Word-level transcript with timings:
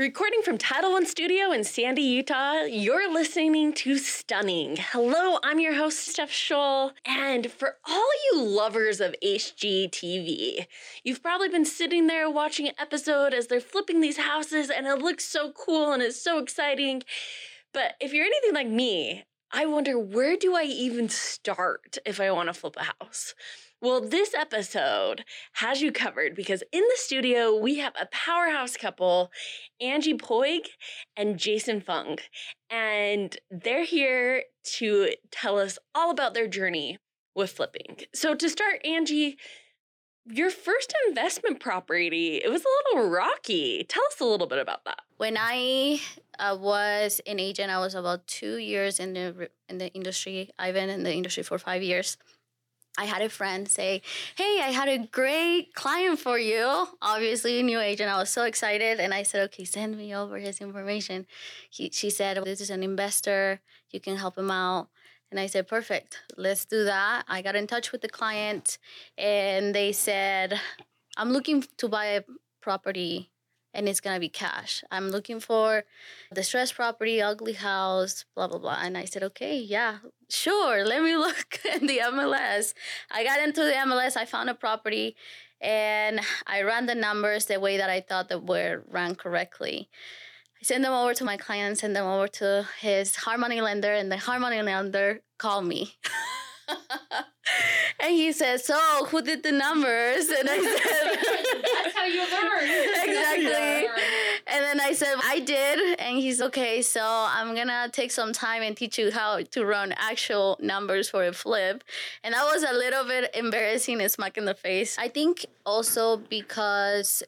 Recording 0.00 0.40
from 0.40 0.56
Title 0.56 0.92
One 0.92 1.04
Studio 1.04 1.52
in 1.52 1.62
Sandy, 1.62 2.00
Utah, 2.00 2.62
you're 2.62 3.12
listening 3.12 3.74
to 3.74 3.98
Stunning. 3.98 4.78
Hello, 4.78 5.38
I'm 5.44 5.60
your 5.60 5.74
host, 5.74 5.98
Steph 5.98 6.30
Scholl. 6.30 6.92
And 7.04 7.52
for 7.52 7.76
all 7.86 8.08
you 8.32 8.42
lovers 8.42 9.02
of 9.02 9.14
HGTV, 9.22 10.64
you've 11.04 11.22
probably 11.22 11.50
been 11.50 11.66
sitting 11.66 12.06
there 12.06 12.30
watching 12.30 12.66
an 12.66 12.72
episode 12.78 13.34
as 13.34 13.48
they're 13.48 13.60
flipping 13.60 14.00
these 14.00 14.16
houses, 14.16 14.70
and 14.70 14.86
it 14.86 15.02
looks 15.02 15.26
so 15.26 15.52
cool 15.52 15.92
and 15.92 16.02
it's 16.02 16.24
so 16.24 16.38
exciting. 16.38 17.02
But 17.74 17.96
if 18.00 18.14
you're 18.14 18.24
anything 18.24 18.54
like 18.54 18.68
me, 18.68 19.24
I 19.52 19.66
wonder 19.66 19.98
where 19.98 20.38
do 20.38 20.56
I 20.56 20.62
even 20.62 21.10
start 21.10 21.98
if 22.06 22.22
I 22.22 22.30
want 22.30 22.48
to 22.48 22.54
flip 22.54 22.76
a 22.78 22.84
house? 23.02 23.34
Well, 23.82 24.02
this 24.02 24.34
episode 24.34 25.24
has 25.54 25.80
you 25.80 25.90
covered 25.90 26.34
because 26.34 26.62
in 26.70 26.82
the 26.82 26.96
studio 26.96 27.56
we 27.56 27.78
have 27.78 27.94
a 27.98 28.08
powerhouse 28.12 28.76
couple, 28.76 29.30
Angie 29.80 30.18
Puig 30.18 30.66
and 31.16 31.38
Jason 31.38 31.80
Phung. 31.80 32.20
And 32.68 33.38
they're 33.50 33.84
here 33.84 34.44
to 34.74 35.14
tell 35.30 35.58
us 35.58 35.78
all 35.94 36.10
about 36.10 36.34
their 36.34 36.46
journey 36.46 36.98
with 37.34 37.52
flipping. 37.52 38.00
So, 38.14 38.34
to 38.34 38.50
start, 38.50 38.84
Angie, 38.84 39.38
your 40.26 40.50
first 40.50 40.92
investment 41.08 41.58
property, 41.60 42.36
it 42.44 42.50
was 42.50 42.62
a 42.62 42.94
little 42.94 43.10
rocky. 43.10 43.86
Tell 43.88 44.04
us 44.12 44.20
a 44.20 44.24
little 44.24 44.46
bit 44.46 44.58
about 44.58 44.84
that. 44.84 45.00
When 45.16 45.38
I 45.38 46.00
uh, 46.38 46.58
was 46.60 47.22
an 47.26 47.40
agent, 47.40 47.70
I 47.70 47.78
was 47.78 47.94
about 47.94 48.26
two 48.26 48.58
years 48.58 49.00
in 49.00 49.14
the 49.14 49.48
in 49.70 49.78
the 49.78 49.88
industry. 49.94 50.50
I've 50.58 50.74
been 50.74 50.90
in 50.90 51.02
the 51.02 51.14
industry 51.14 51.42
for 51.42 51.58
five 51.58 51.82
years. 51.82 52.18
I 52.98 53.04
had 53.04 53.22
a 53.22 53.28
friend 53.28 53.68
say, 53.68 54.02
Hey, 54.36 54.60
I 54.62 54.70
had 54.70 54.88
a 54.88 55.06
great 55.06 55.74
client 55.74 56.18
for 56.18 56.38
you. 56.38 56.88
Obviously, 57.00 57.60
a 57.60 57.62
new 57.62 57.80
agent. 57.80 58.10
I 58.10 58.18
was 58.18 58.30
so 58.30 58.44
excited. 58.44 59.00
And 59.00 59.14
I 59.14 59.22
said, 59.22 59.42
Okay, 59.44 59.64
send 59.64 59.96
me 59.96 60.14
over 60.14 60.38
his 60.38 60.60
information. 60.60 61.26
He, 61.70 61.90
she 61.92 62.10
said, 62.10 62.42
This 62.44 62.60
is 62.60 62.70
an 62.70 62.82
investor. 62.82 63.60
You 63.90 64.00
can 64.00 64.16
help 64.16 64.36
him 64.36 64.50
out. 64.50 64.88
And 65.30 65.38
I 65.38 65.46
said, 65.46 65.68
Perfect. 65.68 66.18
Let's 66.36 66.64
do 66.64 66.84
that. 66.84 67.24
I 67.28 67.42
got 67.42 67.56
in 67.56 67.66
touch 67.66 67.92
with 67.92 68.02
the 68.02 68.08
client 68.08 68.78
and 69.16 69.74
they 69.74 69.92
said, 69.92 70.60
I'm 71.16 71.30
looking 71.30 71.64
to 71.78 71.88
buy 71.88 72.06
a 72.06 72.22
property 72.60 73.30
and 73.72 73.88
it's 73.88 74.00
gonna 74.00 74.20
be 74.20 74.28
cash. 74.28 74.82
I'm 74.90 75.08
looking 75.08 75.40
for 75.40 75.84
distressed 76.34 76.74
property, 76.74 77.22
ugly 77.22 77.54
house, 77.54 78.24
blah 78.34 78.48
blah 78.48 78.58
blah. 78.58 78.78
And 78.82 78.96
I 78.96 79.04
said, 79.04 79.22
okay, 79.22 79.58
yeah, 79.58 79.98
sure. 80.28 80.84
Let 80.92 81.02
me 81.02 81.16
look 81.16 81.60
in 81.74 81.86
the 81.86 81.98
MLS. 81.98 82.74
I 83.10 83.24
got 83.24 83.40
into 83.40 83.62
the 83.62 83.72
MLS. 83.72 84.16
I 84.16 84.24
found 84.24 84.50
a 84.50 84.54
property, 84.54 85.16
and 85.60 86.20
I 86.46 86.62
ran 86.62 86.86
the 86.86 86.94
numbers 86.94 87.46
the 87.46 87.60
way 87.60 87.76
that 87.76 87.90
I 87.90 88.00
thought 88.00 88.28
that 88.28 88.44
were 88.46 88.82
ran 88.88 89.14
correctly. 89.14 89.88
I 90.60 90.64
sent 90.64 90.82
them 90.82 90.92
over 90.92 91.14
to 91.14 91.24
my 91.24 91.38
client, 91.38 91.78
sent 91.78 91.94
them 91.94 92.06
over 92.06 92.28
to 92.28 92.68
his 92.80 93.16
hard 93.16 93.40
money 93.40 93.60
lender, 93.60 93.92
and 93.94 94.12
the 94.12 94.18
hard 94.18 94.42
money 94.42 94.60
lender 94.60 95.22
called 95.38 95.66
me. 95.66 95.94
and 98.00 98.14
he 98.14 98.32
said, 98.32 98.60
"So, 98.60 98.78
who 99.06 99.22
did 99.22 99.42
the 99.42 99.52
numbers?" 99.52 100.28
And 100.28 100.48
I 100.48 100.58
said, 100.58 101.62
"That's 101.62 101.96
how 101.96 102.04
you 102.04 102.20
learn." 102.20 103.08
exactly. 103.08 103.88
And 104.46 104.64
then 104.64 104.80
I 104.80 104.92
said, 104.92 105.16
"I 105.22 105.40
did," 105.40 105.98
and 105.98 106.18
he's 106.18 106.40
okay. 106.42 106.82
So 106.82 107.02
I'm 107.02 107.54
gonna 107.54 107.88
take 107.92 108.10
some 108.10 108.32
time 108.32 108.62
and 108.62 108.76
teach 108.76 108.98
you 108.98 109.10
how 109.10 109.42
to 109.42 109.64
run 109.64 109.92
actual 109.92 110.58
numbers 110.60 111.10
for 111.10 111.24
a 111.24 111.32
flip. 111.32 111.84
And 112.22 112.34
that 112.34 112.44
was 112.44 112.62
a 112.62 112.72
little 112.72 113.04
bit 113.04 113.30
embarrassing 113.34 114.00
and 114.00 114.10
smack 114.10 114.36
in 114.36 114.44
the 114.44 114.54
face. 114.54 114.96
I 114.98 115.08
think 115.08 115.46
also 115.64 116.16
because 116.16 117.22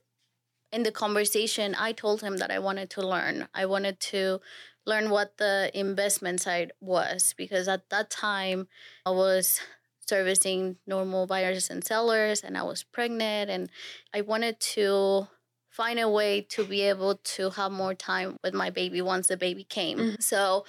in 0.72 0.82
the 0.84 0.92
conversation, 0.92 1.74
I 1.78 1.92
told 1.92 2.22
him 2.22 2.38
that 2.38 2.50
I 2.50 2.58
wanted 2.58 2.88
to 2.90 3.06
learn. 3.06 3.48
I 3.54 3.66
wanted 3.66 4.00
to 4.00 4.40
learn 4.86 5.10
what 5.10 5.38
the 5.38 5.70
investment 5.74 6.40
side 6.40 6.72
was 6.80 7.34
because 7.36 7.68
at 7.68 7.88
that 7.90 8.10
time 8.10 8.68
I 9.06 9.10
was 9.10 9.60
servicing 10.06 10.76
normal 10.86 11.26
buyers 11.26 11.70
and 11.70 11.84
sellers 11.84 12.42
and 12.42 12.58
I 12.58 12.62
was 12.62 12.82
pregnant 12.82 13.50
and 13.50 13.70
I 14.12 14.22
wanted 14.22 14.58
to 14.74 15.28
find 15.70 15.98
a 15.98 16.08
way 16.08 16.42
to 16.42 16.64
be 16.64 16.82
able 16.82 17.16
to 17.16 17.50
have 17.50 17.72
more 17.72 17.94
time 17.94 18.36
with 18.42 18.52
my 18.52 18.70
baby 18.70 19.00
once 19.00 19.28
the 19.28 19.36
baby 19.36 19.64
came. 19.64 19.98
Mm-hmm. 19.98 20.20
So 20.20 20.66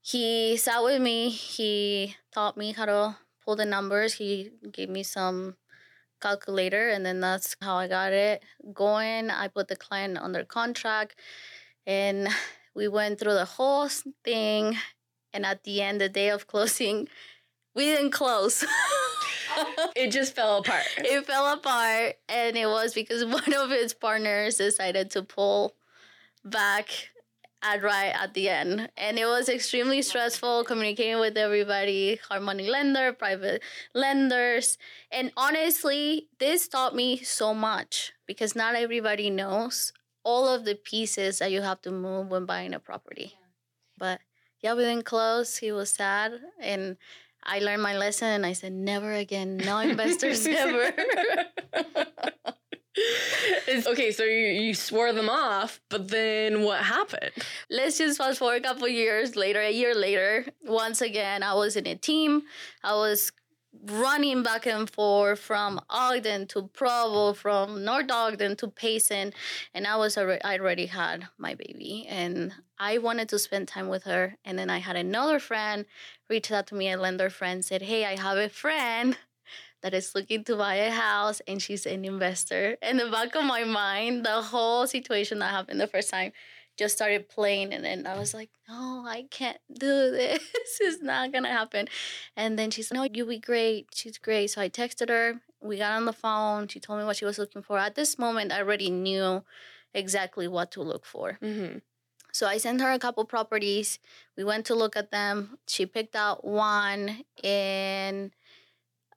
he 0.00 0.56
sat 0.56 0.82
with 0.82 1.02
me, 1.02 1.28
he 1.28 2.16
taught 2.32 2.56
me 2.56 2.72
how 2.72 2.86
to 2.86 3.16
pull 3.44 3.56
the 3.56 3.66
numbers, 3.66 4.14
he 4.14 4.50
gave 4.72 4.88
me 4.88 5.02
some 5.02 5.56
calculator 6.20 6.88
and 6.88 7.04
then 7.04 7.20
that's 7.20 7.56
how 7.60 7.76
I 7.76 7.88
got 7.88 8.12
it 8.12 8.42
going. 8.72 9.30
I 9.30 9.48
put 9.48 9.68
the 9.68 9.76
client 9.76 10.16
under 10.18 10.44
contract 10.44 11.16
and 11.86 12.28
we 12.78 12.86
went 12.86 13.18
through 13.18 13.34
the 13.34 13.44
whole 13.44 13.88
thing, 14.24 14.78
and 15.34 15.44
at 15.44 15.64
the 15.64 15.82
end, 15.82 16.00
the 16.00 16.08
day 16.08 16.30
of 16.30 16.46
closing, 16.46 17.08
we 17.74 17.86
didn't 17.86 18.12
close. 18.12 18.64
it 19.96 20.12
just 20.12 20.36
fell 20.36 20.58
apart. 20.58 20.84
It 20.98 21.26
fell 21.26 21.52
apart, 21.52 22.14
and 22.28 22.56
it 22.56 22.66
was 22.66 22.94
because 22.94 23.24
one 23.40 23.52
of 23.52 23.70
his 23.70 23.92
partners 23.92 24.58
decided 24.58 25.10
to 25.10 25.24
pull 25.24 25.74
back 26.44 27.10
at 27.60 27.82
right 27.82 28.14
at 28.14 28.34
the 28.34 28.48
end 28.48 28.88
and 28.96 29.18
it 29.18 29.26
was 29.26 29.48
extremely 29.48 30.00
stressful 30.00 30.62
communicating 30.62 31.18
with 31.18 31.36
everybody 31.36 32.20
hard 32.28 32.40
money 32.40 32.70
lender 32.70 33.12
private 33.12 33.60
lenders 33.96 34.78
and 35.10 35.32
honestly 35.36 36.28
this 36.38 36.68
taught 36.68 36.94
me 36.94 37.16
so 37.18 37.52
much 37.52 38.12
because 38.28 38.54
not 38.54 38.76
everybody 38.76 39.28
knows 39.28 39.92
all 40.24 40.48
of 40.48 40.64
the 40.64 40.74
pieces 40.74 41.38
that 41.38 41.50
you 41.50 41.62
have 41.62 41.80
to 41.82 41.90
move 41.90 42.28
when 42.28 42.44
buying 42.46 42.74
a 42.74 42.80
property. 42.80 43.32
Yeah. 43.34 43.46
But 43.98 44.20
yeah, 44.60 44.74
we 44.74 44.84
didn't 44.84 45.04
close. 45.04 45.58
He 45.58 45.72
was 45.72 45.90
sad. 45.90 46.32
And 46.60 46.96
I 47.42 47.60
learned 47.60 47.82
my 47.82 47.96
lesson 47.96 48.28
and 48.28 48.46
I 48.46 48.52
said, 48.52 48.72
never 48.72 49.12
again. 49.12 49.56
No 49.58 49.78
investors 49.90 50.46
ever. 50.46 50.92
okay, 53.86 54.10
so 54.10 54.24
you, 54.24 54.62
you 54.62 54.74
swore 54.74 55.12
them 55.12 55.28
off, 55.28 55.80
but 55.88 56.08
then 56.08 56.62
what 56.62 56.82
happened? 56.82 57.30
Let's 57.70 57.98
just 57.98 58.18
fast 58.18 58.40
forward 58.40 58.64
a 58.64 58.68
couple 58.68 58.88
years 58.88 59.36
later, 59.36 59.60
a 59.60 59.70
year 59.70 59.94
later. 59.94 60.46
Once 60.64 61.00
again, 61.00 61.42
I 61.42 61.54
was 61.54 61.76
in 61.76 61.86
a 61.86 61.94
team. 61.94 62.42
I 62.82 62.94
was 62.94 63.30
running 63.86 64.42
back 64.42 64.66
and 64.66 64.88
forth 64.88 65.38
from 65.38 65.80
Ogden 65.90 66.46
to 66.48 66.68
Provo, 66.68 67.32
from 67.32 67.84
North 67.84 68.10
Ogden 68.10 68.56
to 68.56 68.68
Payson, 68.68 69.32
and 69.74 69.86
I 69.86 69.96
was 69.96 70.16
already 70.18 70.42
I 70.42 70.58
already 70.58 70.86
had 70.86 71.28
my 71.38 71.54
baby, 71.54 72.06
and 72.08 72.52
I 72.78 72.98
wanted 72.98 73.28
to 73.30 73.38
spend 73.38 73.68
time 73.68 73.88
with 73.88 74.04
her. 74.04 74.36
And 74.44 74.58
then 74.58 74.70
I 74.70 74.78
had 74.78 74.96
another 74.96 75.38
friend 75.38 75.86
reach 76.28 76.50
out 76.50 76.66
to 76.68 76.74
me, 76.74 76.90
a 76.90 76.96
lender 76.96 77.30
friend, 77.30 77.64
said, 77.64 77.82
"Hey, 77.82 78.04
I 78.04 78.16
have 78.18 78.38
a 78.38 78.48
friend." 78.48 79.16
That 79.80 79.94
is 79.94 80.12
looking 80.14 80.42
to 80.44 80.56
buy 80.56 80.74
a 80.74 80.90
house 80.90 81.40
and 81.46 81.62
she's 81.62 81.86
an 81.86 82.04
investor. 82.04 82.76
In 82.82 82.96
the 82.96 83.08
back 83.10 83.36
of 83.36 83.44
my 83.44 83.62
mind, 83.62 84.26
the 84.26 84.42
whole 84.42 84.88
situation 84.88 85.38
that 85.38 85.52
happened 85.52 85.80
the 85.80 85.86
first 85.86 86.10
time 86.10 86.32
just 86.78 86.94
started 86.96 87.28
playing 87.28 87.74
and 87.74 87.84
then 87.84 88.06
I 88.06 88.16
was 88.16 88.32
like, 88.32 88.50
no, 88.68 89.04
I 89.06 89.26
can't 89.30 89.58
do 89.72 90.10
this. 90.10 90.42
it's 90.80 91.02
not 91.02 91.32
gonna 91.32 91.48
happen. 91.48 91.88
And 92.36 92.58
then 92.58 92.70
she 92.70 92.82
said, 92.82 92.94
no, 92.94 93.06
you'll 93.12 93.28
be 93.28 93.38
great. 93.38 93.88
She's 93.94 94.16
great. 94.16 94.50
So 94.50 94.62
I 94.62 94.68
texted 94.68 95.08
her. 95.08 95.40
We 95.60 95.78
got 95.78 95.92
on 95.92 96.04
the 96.04 96.12
phone. 96.12 96.68
She 96.68 96.78
told 96.78 97.00
me 97.00 97.04
what 97.04 97.16
she 97.16 97.24
was 97.24 97.38
looking 97.38 97.62
for. 97.62 97.78
At 97.78 97.96
this 97.96 98.18
moment, 98.18 98.52
I 98.52 98.58
already 98.58 98.90
knew 98.90 99.42
exactly 99.92 100.46
what 100.46 100.70
to 100.72 100.82
look 100.82 101.04
for. 101.04 101.38
Mm-hmm. 101.42 101.78
So 102.32 102.46
I 102.46 102.58
sent 102.58 102.80
her 102.80 102.92
a 102.92 102.98
couple 103.00 103.24
properties. 103.24 103.98
We 104.36 104.44
went 104.44 104.66
to 104.66 104.74
look 104.76 104.96
at 104.96 105.10
them. 105.10 105.58
She 105.66 105.86
picked 105.86 106.14
out 106.14 106.44
one 106.44 107.24
and 107.42 108.30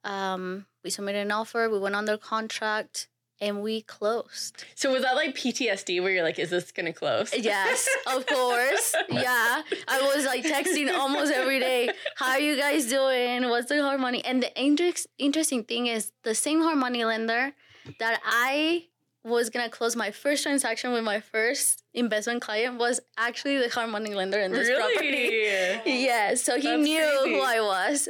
um, 0.02 0.66
we 0.82 0.90
submitted 0.90 1.20
an 1.20 1.30
offer. 1.30 1.68
We 1.70 1.78
went 1.78 1.94
under 1.94 2.16
contract 2.16 3.06
and 3.42 3.60
we 3.60 3.82
closed. 3.82 4.64
So 4.76 4.92
was 4.92 5.02
that 5.02 5.16
like 5.16 5.34
PTSD 5.34 6.00
where 6.00 6.12
you're 6.12 6.22
like, 6.22 6.38
is 6.38 6.50
this 6.50 6.70
gonna 6.70 6.92
close? 6.92 7.34
Yes, 7.36 7.88
of 8.06 8.24
course. 8.38 8.94
yeah. 9.10 9.62
I 9.88 10.00
was 10.14 10.24
like 10.24 10.44
texting 10.44 10.90
almost 10.94 11.32
every 11.32 11.58
day. 11.58 11.90
How 12.16 12.30
are 12.30 12.40
you 12.40 12.56
guys 12.56 12.86
doing? 12.86 13.50
What's 13.50 13.68
the 13.68 13.82
hard 13.82 14.00
money? 14.00 14.24
And 14.24 14.40
the 14.42 14.50
inter- 14.58 14.92
interesting 15.18 15.64
thing 15.64 15.88
is 15.88 16.12
the 16.22 16.34
same 16.36 16.62
hard 16.62 16.78
money 16.78 17.04
lender 17.04 17.52
that 17.98 18.20
I 18.24 18.84
was 19.24 19.50
gonna 19.50 19.68
close 19.68 19.96
my 19.96 20.12
first 20.12 20.44
transaction 20.44 20.92
with 20.92 21.02
my 21.04 21.18
first 21.20 21.82
investment 21.94 22.42
client 22.42 22.78
was 22.78 23.00
actually 23.18 23.58
the 23.58 23.68
hard 23.68 23.90
money 23.90 24.14
lender 24.14 24.38
in 24.38 24.52
this 24.52 24.68
really? 24.68 24.94
property. 24.94 25.90
yeah, 26.04 26.34
so 26.36 26.56
he 26.56 26.68
That's 26.68 26.82
knew 26.82 27.18
crazy. 27.22 27.34
who 27.34 27.40
I 27.42 27.60
was. 27.60 28.08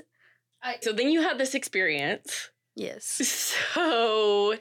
So 0.83 0.93
then 0.93 1.09
you 1.11 1.23
had 1.23 1.39
this 1.39 1.55
experience. 1.55 2.51
Yes. 2.77 3.05
So 3.75 4.55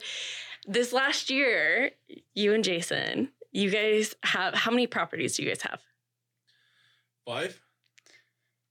this 0.66 0.92
last 0.92 1.30
year, 1.30 1.90
you 2.34 2.54
and 2.54 2.64
Jason, 2.64 3.30
you 3.50 3.70
guys 3.70 4.14
have 4.22 4.54
how 4.54 4.70
many 4.70 4.86
properties 4.86 5.36
do 5.36 5.42
you 5.42 5.48
guys 5.48 5.62
have? 5.62 5.80
Five. 7.26 7.60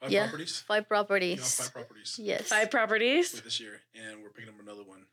Five 0.02 0.12
yeah, 0.12 0.24
properties. 0.24 0.64
Five 0.68 0.88
properties. 0.88 1.40
Yeah, 1.40 1.46
five 1.46 1.74
properties. 1.74 2.20
Yes. 2.20 2.48
Five 2.48 2.72
properties 2.72 3.42
this 3.42 3.60
year, 3.60 3.82
and 3.96 4.24
we're 4.24 4.30
picking 4.30 4.50
up 4.50 4.60
another 4.60 4.84
one. 4.84 5.06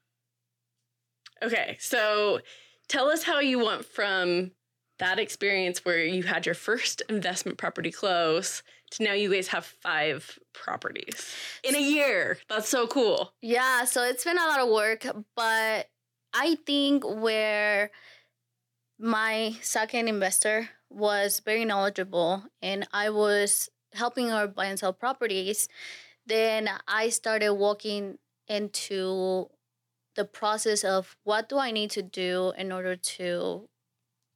Okay, 1.42 1.76
so 1.78 2.40
tell 2.88 3.08
us 3.08 3.22
how 3.22 3.38
you 3.40 3.64
went 3.64 3.84
from 3.84 4.52
that 4.98 5.18
experience 5.18 5.84
where 5.84 6.04
you 6.04 6.24
had 6.24 6.46
your 6.46 6.54
first 6.54 7.02
investment 7.08 7.58
property 7.58 7.92
close 7.92 8.62
to 8.90 9.04
now 9.04 9.12
you 9.12 9.32
guys 9.32 9.48
have 9.48 9.64
five 9.64 10.38
properties 10.54 11.34
in 11.62 11.76
a 11.76 11.80
year. 11.80 12.38
That's 12.48 12.68
so 12.68 12.86
cool. 12.86 13.32
Yeah, 13.42 13.84
so 13.84 14.02
it's 14.02 14.24
been 14.24 14.38
a 14.38 14.46
lot 14.46 14.60
of 14.60 14.68
work, 14.70 15.06
but 15.36 15.88
I 16.32 16.56
think 16.66 17.04
where 17.04 17.90
my 18.98 19.56
second 19.62 20.08
investor 20.08 20.70
was 20.90 21.40
very 21.40 21.64
knowledgeable 21.64 22.44
and 22.62 22.86
I 22.92 23.10
was 23.10 23.68
helping 23.94 24.28
her 24.30 24.46
buy 24.46 24.66
and 24.66 24.78
sell 24.78 24.92
properties, 24.92 25.68
then 26.26 26.68
I 26.86 27.08
started 27.10 27.54
walking 27.54 28.18
into 28.48 29.48
the 30.16 30.24
process 30.24 30.84
of 30.84 31.16
what 31.24 31.48
do 31.48 31.58
I 31.58 31.70
need 31.70 31.90
to 31.92 32.02
do 32.02 32.52
in 32.58 32.72
order 32.72 32.96
to 32.96 33.68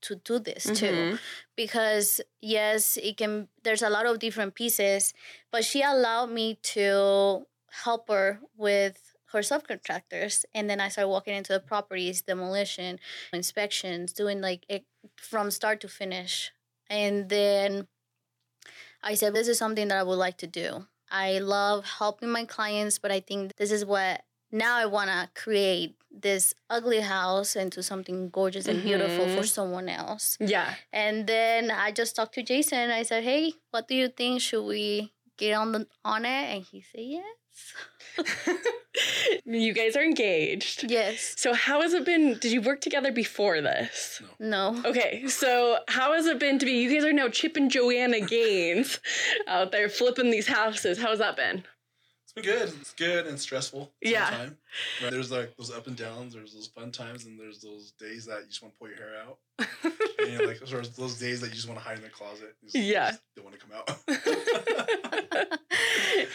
to 0.03 0.17
do 0.17 0.39
this 0.41 0.65
too 0.65 1.15
Mhm. 1.15 1.19
because 1.57 2.21
yes 2.41 2.97
it 2.99 3.17
can 3.17 3.49
there's 3.63 3.83
a 3.83 3.89
lot 3.91 4.05
of 4.07 4.19
different 4.19 4.55
pieces 4.55 5.15
but 5.53 5.65
she 5.65 5.81
allowed 5.83 6.31
me 6.31 6.57
to 6.75 7.47
help 7.85 8.09
her 8.09 8.41
with 8.57 9.12
her 9.33 9.41
subcontractors 9.41 10.45
and 10.55 10.69
then 10.71 10.81
i 10.81 10.89
started 10.89 11.09
walking 11.09 11.35
into 11.35 11.53
the 11.53 11.61
properties 11.61 12.23
demolition 12.23 12.99
inspections 13.33 14.13
doing 14.13 14.41
like 14.41 14.65
it 14.69 14.85
from 15.17 15.51
start 15.51 15.81
to 15.81 15.89
finish 15.89 16.53
and 16.91 17.29
then 17.29 17.87
i 19.03 19.15
said 19.15 19.35
this 19.35 19.49
is 19.49 19.59
something 19.59 19.89
that 19.89 19.99
i 19.99 20.03
would 20.03 20.17
like 20.27 20.37
to 20.39 20.47
do 20.47 20.87
i 21.11 21.39
love 21.39 21.85
helping 21.99 22.29
my 22.31 22.45
clients 22.45 22.99
but 22.99 23.11
i 23.11 23.21
think 23.21 23.57
this 23.57 23.73
is 23.73 23.85
what 23.85 24.23
now 24.51 24.77
i 24.77 24.85
want 24.87 25.09
to 25.11 25.29
create 25.41 25.97
this 26.11 26.55
ugly 26.69 27.01
house 27.01 27.57
into 27.57 27.83
something 27.83 28.29
gorgeous 28.29 28.67
and 28.67 28.83
beautiful 28.83 29.25
for 29.29 29.41
Mhm. 29.43 29.49
someone 29.49 29.89
else 29.89 30.37
Yeah. 30.41 30.75
and 30.93 31.27
then 31.27 31.71
I 31.71 31.91
just 31.91 32.15
talked 32.17 32.35
to 32.35 32.43
Jason. 32.43 32.91
I 32.91 33.03
said, 33.03 33.25
"Hey, 33.25 33.55
what 33.71 33.89
do 33.89 33.95
you 33.95 34.09
think? 34.09 34.43
Should 34.43 34.65
we 34.67 35.15
get 35.43 35.55
on 35.55 35.73
the 35.73 35.87
on 36.05 36.25
it?" 36.25 36.29
And 36.55 36.63
he 36.65 36.81
said, 36.83 37.01
"Yes, 37.05 37.75
you 39.45 39.73
guys 39.73 39.97
are 39.97 40.03
engaged. 40.03 40.91
yes, 40.91 41.35
So 41.37 41.55
how 41.55 41.83
has 41.83 41.93
it 41.95 42.05
been? 42.05 42.39
Did 42.39 42.53
you 42.53 42.61
work 42.63 42.81
together 42.81 43.13
before 43.13 43.61
this? 43.61 44.23
no." 44.39 44.81
Okay, 44.85 45.27
so 45.29 45.79
how 45.89 46.15
has 46.15 46.27
it 46.27 46.39
been 46.39 46.59
to 46.59 46.67
be? 46.67 46.73
You 46.73 46.93
guys 46.95 47.05
are 47.05 47.13
now 47.13 47.29
Chip 47.29 47.57
and 47.57 47.71
Joanna 47.71 48.21
Gaines 48.21 49.01
out 49.47 49.73
there 49.73 49.89
flipping 49.89 50.31
these 50.31 50.47
houses. 50.49 50.99
How 51.01 51.09
has 51.11 51.19
that 51.19 51.37
been? 51.37 51.65
It's 52.35 52.47
been 52.47 52.55
good. 52.59 52.73
It's 52.81 52.95
good 52.95 53.27
and 53.27 53.39
stressful. 53.39 53.93
at 54.05 54.11
Yeah. 54.11 54.31
Time. 54.31 54.57
Right? 55.03 55.11
There's 55.11 55.31
like 55.31 55.55
those 55.57 55.71
up 55.71 55.87
and 55.87 55.97
downs. 55.97 56.33
There's 56.35 56.55
those 56.55 56.67
fun 56.69 56.91
times, 56.91 57.27
and 57.27 57.39
there's 57.39 57.61
those 57.61 57.93
days 57.99 58.25
that 58.27 58.41
you 58.43 58.47
just 58.49 58.63
want 58.63 58.73
to 58.75 58.79
pull 58.79 58.89
your 58.89 58.97
hair 58.97 59.17
out. 59.23 59.39
and 60.19 60.33
you 60.33 60.39
know, 60.39 60.45
like 60.45 60.61
there's 60.61 60.91
those 60.91 61.19
days 61.19 61.41
that 61.43 61.49
you 61.49 61.55
just 61.55 61.69
want 61.69 61.79
to 61.79 61.85
hide 61.85 61.99
in 61.99 62.03
the 62.05 62.09
closet. 62.09 62.55
Just, 62.65 62.75
Yeah. 62.75 63.11
just 63.11 63.23
don't 63.37 63.45
want 63.45 63.59
to 63.59 63.67
come 63.67 63.73
out. 63.77 65.59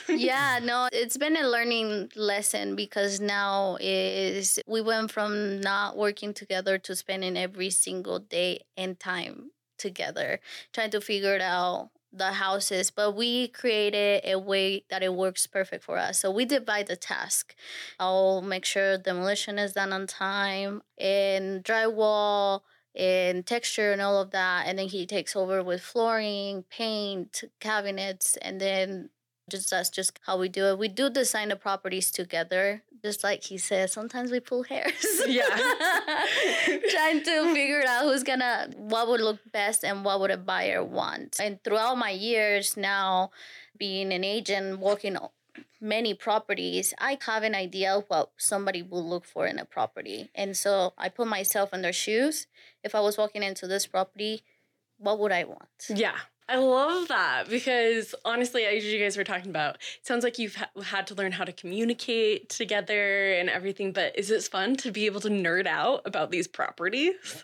yeah, 0.10 0.60
no, 0.62 0.88
it's 0.92 1.18
been 1.18 1.36
a 1.36 1.48
learning 1.48 2.12
lesson 2.16 2.76
because 2.76 3.20
now 3.20 3.78
is 3.80 4.60
we 4.68 4.82
went 4.82 5.12
from 5.12 5.60
not 5.62 5.98
working 5.98 6.34
together 6.34 6.78
to 6.80 6.96
spending 6.96 7.38
every 7.38 7.70
single 7.70 8.20
day 8.20 8.62
and 8.76 9.00
time 9.00 9.52
together, 9.78 10.40
trying 10.74 10.90
to 10.92 11.02
figure 11.02 11.36
it 11.36 11.42
out 11.42 11.90
the 12.12 12.34
houses, 12.34 12.92
but 12.92 13.16
we 13.16 13.48
created 13.50 14.22
a 14.24 14.38
way 14.40 14.84
that 14.90 15.04
it 15.04 15.14
works 15.14 15.46
perfect 15.48 15.84
for 15.84 15.98
us. 15.98 16.20
So 16.20 16.32
we 16.32 16.46
divide 16.46 16.88
the 16.88 16.96
task. 16.96 17.56
I'll 18.00 18.42
make 18.42 18.66
sure 18.66 18.98
demolition 18.98 19.60
is 19.60 19.74
done 19.74 19.94
on 19.94 20.08
time 20.08 20.82
and 20.98 21.64
drywall 21.64 22.62
and 22.96 23.46
texture 23.46 23.92
and 23.92 24.02
all 24.02 24.20
of 24.20 24.32
that. 24.32 24.66
And 24.68 24.80
then 24.80 24.88
he 24.88 25.06
takes 25.06 25.36
over 25.36 25.62
with 25.62 25.82
flooring, 25.82 26.64
paint, 26.70 27.44
cabinets, 27.60 28.38
and 28.38 28.60
then 28.60 29.10
just 29.50 29.70
that's 29.70 29.90
just 29.90 30.20
how 30.26 30.38
we 30.38 30.50
do 30.50 30.66
it. 30.66 30.78
We 30.78 30.88
do 30.88 31.10
design 31.10 31.50
the 31.50 31.56
properties 31.56 32.12
together. 32.12 32.84
Just 33.04 33.24
like 33.24 33.44
he 33.44 33.58
said, 33.58 33.90
sometimes 33.90 34.32
we 34.32 34.40
pull 34.40 34.64
hairs. 34.64 35.22
Yeah. 35.28 35.48
Trying 36.90 37.24
to 37.24 37.54
figure 37.54 37.84
out 37.88 38.04
who's 38.04 38.24
gonna 38.24 38.70
what 38.76 39.08
would 39.08 39.22
look 39.22 39.40
best 39.52 39.84
and 39.84 40.04
what 40.04 40.20
would 40.20 40.32
a 40.32 40.38
buyer 40.38 40.84
want. 40.84 41.38
And 41.40 41.64
throughout 41.64 41.98
my 41.98 42.12
years 42.12 42.76
now 42.76 43.32
being 43.78 44.12
an 44.12 44.24
agent 44.24 44.80
working 44.80 45.18
many 45.80 46.14
properties, 46.14 46.94
I 46.98 47.18
have 47.26 47.44
an 47.44 47.56
idea 47.56 47.96
of 47.96 48.06
what 48.08 48.32
somebody 48.38 48.82
will 48.82 49.08
look 49.08 49.26
for 49.26 49.46
in 49.46 49.60
a 49.60 49.66
property. 49.66 50.30
And 50.34 50.58
so 50.58 50.94
I 50.98 51.10
put 51.10 51.28
myself 51.28 51.74
in 51.74 51.82
their 51.82 51.94
shoes. 51.94 52.48
If 52.84 52.96
I 52.96 53.00
was 53.00 53.18
walking 53.18 53.44
into 53.44 53.68
this 53.68 53.86
property, 53.86 54.44
what 54.98 55.20
would 55.20 55.32
I 55.32 55.44
want? 55.44 55.70
Yeah. 55.90 56.18
I 56.50 56.56
love 56.58 57.10
that 57.10 57.50
because 57.50 58.16
honestly, 58.24 58.64
as 58.64 58.86
you 58.86 59.00
guys 59.00 59.18
were 59.18 59.26
talking 59.26 59.50
about, 59.50 59.76
it 60.00 60.08
sounds 60.08 60.24
like 60.24 60.40
you've 60.40 60.56
ha- 60.56 60.70
had 60.82 61.06
to 61.08 61.16
learn 61.16 61.34
how 61.34 61.44
to 61.44 61.52
communicate 61.52 62.48
together 62.50 63.34
and 63.34 63.50
everything. 63.50 63.92
But 63.92 64.18
is 64.18 64.32
it 64.32 64.44
fun 64.44 64.78
to 64.78 64.92
be 64.92 65.06
able 65.08 65.20
to 65.22 65.30
nerd 65.30 65.68
out 65.68 66.04
about 66.06 66.32
these 66.32 66.48
properties 66.48 67.44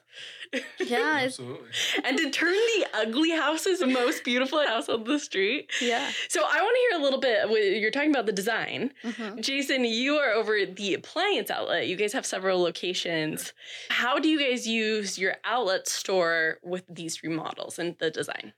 Yeah, 0.54 0.62
it's, 1.20 1.40
Absolutely. 1.40 1.68
and 2.06 2.18
to 2.18 2.30
turn 2.30 2.54
the 2.54 2.86
ugly 2.94 3.32
houses 3.32 3.80
the 3.80 3.88
most 3.88 4.24
beautiful 4.24 4.66
house 4.66 4.88
on 4.88 5.04
the 5.04 5.20
street? 5.20 5.70
yeah. 5.82 6.10
So 6.30 6.42
I 6.42 6.62
want 6.62 6.76
to 6.76 6.82
hear 6.92 7.00
a 7.02 7.04
little 7.04 7.20
bit. 7.20 7.42
wi- 7.42 7.78
You're 7.82 7.92
talking 7.92 8.12
about 8.12 8.26
the 8.26 8.32
design. 8.32 8.94
Mhm. 9.04 9.42
Jason, 9.42 9.84
you 9.84 10.16
are 10.16 10.32
over 10.32 10.56
at 10.56 10.78
the 10.78 10.94
appliance 10.94 11.50
outlet. 11.52 11.88
You 11.88 11.96
guys 11.98 12.14
have 12.14 12.26
several 12.26 12.62
locations. 12.62 13.52
How 13.90 14.18
do 14.20 14.30
you 14.30 14.40
guys 14.40 14.66
use 14.66 15.18
your 15.20 15.36
outlet 15.44 15.88
store 15.90 16.60
with 16.64 16.84
these 16.88 17.22
remodels 17.22 17.78
and 17.80 17.98
the 18.00 18.10
design? 18.10 18.54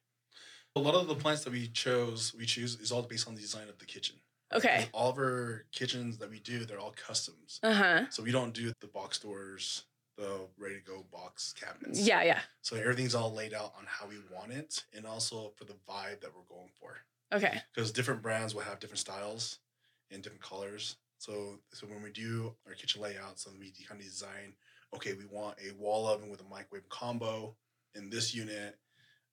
A 0.75 0.79
lot 0.79 0.95
of 0.95 1.07
the 1.07 1.15
plants 1.15 1.43
that 1.45 1.53
we 1.53 1.67
chose, 1.67 2.33
we 2.37 2.45
choose, 2.45 2.75
is 2.79 2.91
all 2.91 3.01
based 3.01 3.27
on 3.27 3.35
the 3.35 3.41
design 3.41 3.69
of 3.69 3.77
the 3.77 3.85
kitchen. 3.85 4.17
Okay. 4.53 4.87
All 4.93 5.09
of 5.09 5.17
our 5.17 5.65
kitchens 5.71 6.17
that 6.17 6.29
we 6.29 6.39
do, 6.39 6.65
they're 6.65 6.79
all 6.79 6.93
customs. 6.95 7.59
Uh 7.63 7.73
huh. 7.73 8.09
So 8.09 8.23
we 8.23 8.31
don't 8.31 8.53
do 8.53 8.73
the 8.81 8.87
box 8.87 9.19
doors, 9.19 9.85
the 10.17 10.47
ready 10.57 10.75
to 10.75 10.81
go 10.81 11.05
box 11.11 11.53
cabinets. 11.53 11.99
Yeah, 12.01 12.23
yeah. 12.23 12.39
So 12.61 12.75
everything's 12.75 13.15
all 13.15 13.33
laid 13.33 13.53
out 13.53 13.73
on 13.77 13.85
how 13.87 14.05
we 14.07 14.15
want 14.33 14.51
it 14.51 14.83
and 14.93 15.05
also 15.05 15.53
for 15.55 15.63
the 15.63 15.75
vibe 15.89 16.21
that 16.21 16.31
we're 16.35 16.55
going 16.55 16.69
for. 16.79 16.97
Okay. 17.33 17.61
Because 17.73 17.91
different 17.91 18.21
brands 18.21 18.53
will 18.53 18.61
have 18.61 18.79
different 18.79 18.99
styles 18.99 19.59
and 20.11 20.21
different 20.21 20.43
colors. 20.43 20.97
So 21.17 21.59
so 21.73 21.87
when 21.87 22.03
we 22.03 22.11
do 22.11 22.53
our 22.67 22.73
kitchen 22.73 23.01
layouts 23.01 23.45
and 23.45 23.57
we 23.59 23.73
kind 23.87 23.99
of 23.99 24.05
design, 24.05 24.53
okay, 24.93 25.13
we 25.13 25.25
want 25.25 25.57
a 25.59 25.73
wall 25.81 26.07
oven 26.07 26.29
with 26.29 26.41
a 26.41 26.49
microwave 26.49 26.87
combo 26.89 27.55
in 27.95 28.09
this 28.09 28.35
unit, 28.35 28.77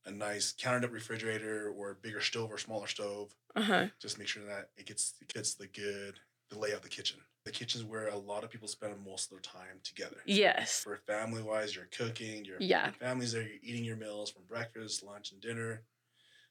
a 0.04 0.10
nice 0.10 0.52
countertop 0.52 0.92
refrigerator 0.92 1.70
or 1.70 1.90
a 1.90 1.94
bigger 1.94 2.20
stove 2.20 2.50
or 2.50 2.58
smaller 2.58 2.86
stove. 2.86 3.34
Uh 3.54 3.62
huh. 3.62 3.86
Just 4.00 4.18
make 4.18 4.28
sure 4.28 4.44
that 4.46 4.70
it 4.76 4.86
gets 4.86 5.14
it 5.20 5.32
gets 5.32 5.54
the 5.54 5.66
good 5.66 6.18
the 6.50 6.58
layout 6.58 6.76
of 6.78 6.82
the 6.82 6.88
kitchen. 6.88 7.18
The 7.44 7.50
kitchen's 7.50 7.84
where 7.84 8.08
a 8.08 8.16
lot 8.16 8.44
of 8.44 8.50
people 8.50 8.68
spend 8.68 8.94
most 9.04 9.24
of 9.24 9.30
their 9.30 9.40
time 9.40 9.80
together. 9.82 10.18
Yes. 10.26 10.82
For 10.84 10.96
family 11.06 11.42
wise, 11.42 11.74
you're 11.74 11.88
cooking, 11.96 12.44
your 12.44 12.58
Yeah. 12.60 12.84
your 12.86 12.94
family's 12.94 13.32
there, 13.32 13.42
you're 13.42 13.58
eating 13.62 13.84
your 13.84 13.96
meals 13.96 14.30
from 14.30 14.42
breakfast, 14.44 15.02
lunch, 15.02 15.32
and 15.32 15.40
dinner. 15.40 15.82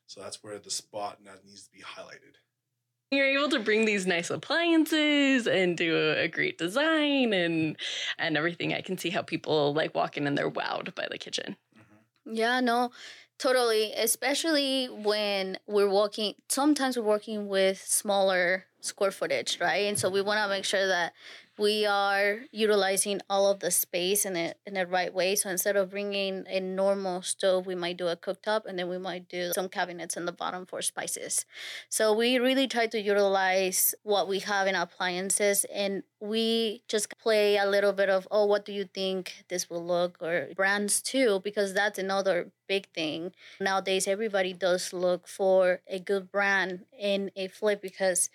So 0.08 0.22
that's 0.22 0.44
where 0.44 0.60
the 0.60 0.72
spot 0.72 1.20
now 1.24 1.34
needs 1.46 1.64
to 1.68 1.72
be 1.72 1.82
highlighted. 1.82 2.36
You're 3.12 3.28
able 3.38 3.50
to 3.50 3.60
bring 3.60 3.86
these 3.86 4.08
nice 4.08 4.30
appliances 4.30 5.46
and 5.48 5.76
do 5.78 5.96
a, 5.98 6.24
a 6.24 6.28
great 6.28 6.58
design 6.58 7.34
and 7.34 7.78
and 8.18 8.38
everything. 8.38 8.74
I 8.74 8.82
can 8.82 8.98
see 8.98 9.10
how 9.10 9.22
people 9.22 9.74
like 9.74 9.94
walking 9.96 10.28
in 10.28 10.36
they're 10.36 10.50
wowed 10.52 10.96
by 10.96 11.08
the 11.10 11.18
kitchen. 11.18 11.58
Mhm. 11.78 12.36
Yeah, 12.38 12.60
no, 12.62 12.92
totally. 13.42 13.92
Especially 13.94 14.86
when 14.86 15.58
we're 15.66 15.90
working, 15.90 16.36
sometimes 16.48 16.96
we're 16.96 17.04
working 17.04 17.48
with 17.48 17.82
smaller 17.82 18.66
square 18.82 19.12
footage, 19.12 19.60
right? 19.60 19.88
And 19.88 19.98
so 19.98 20.10
we 20.10 20.22
want 20.22 20.40
to 20.44 20.48
make 20.48 20.64
sure 20.64 20.86
that 20.88 21.14
we 21.62 21.86
are 21.86 22.40
utilizing 22.52 23.22
all 23.30 23.50
of 23.50 23.60
the 23.60 23.70
space 23.70 24.26
in 24.26 24.36
it 24.36 24.58
in 24.66 24.74
the 24.74 24.88
right 24.88 25.14
way. 25.14 25.36
So 25.36 25.50
instead 25.50 25.76
of 25.76 25.92
bringing 25.92 26.44
a 26.50 26.60
normal 26.60 27.22
stove, 27.22 27.68
we 27.68 27.76
might 27.76 27.98
do 27.98 28.08
a 28.08 28.16
cooktop, 28.16 28.66
and 28.66 28.80
then 28.80 28.90
we 28.90 28.98
might 28.98 29.30
do 29.30 29.52
some 29.54 29.70
cabinets 29.70 30.18
in 30.18 30.26
the 30.26 30.32
bottom 30.32 30.66
for 30.66 30.82
spices. 30.82 31.46
So 31.88 32.14
we 32.14 32.40
really 32.40 32.68
try 32.68 32.88
to 32.88 33.00
utilize 33.00 33.94
what 34.04 34.28
we 34.28 34.40
have 34.40 34.66
in 34.68 34.76
appliances, 34.76 35.66
and 35.74 36.04
we 36.20 36.82
just 36.88 37.18
play 37.20 37.58
a 37.58 37.66
little 37.66 37.94
bit 37.94 38.10
of, 38.10 38.28
oh, 38.32 38.46
what 38.46 38.66
do 38.66 38.74
you 38.74 38.86
think 38.86 39.46
this 39.48 39.70
will 39.70 39.86
look, 39.86 40.18
or 40.20 40.50
brands 40.56 41.02
too, 41.02 41.42
because 41.44 41.74
that's 41.74 42.00
another 42.00 42.52
big 42.68 42.88
thing 42.94 43.34
nowadays. 43.60 44.08
Everybody 44.08 44.54
does 44.54 44.94
look 44.94 45.28
for 45.28 45.82
a 45.88 46.00
good 46.00 46.32
brand 46.32 46.86
in 46.98 47.32
a 47.36 47.48
flip 47.48 47.82
because 47.82 48.30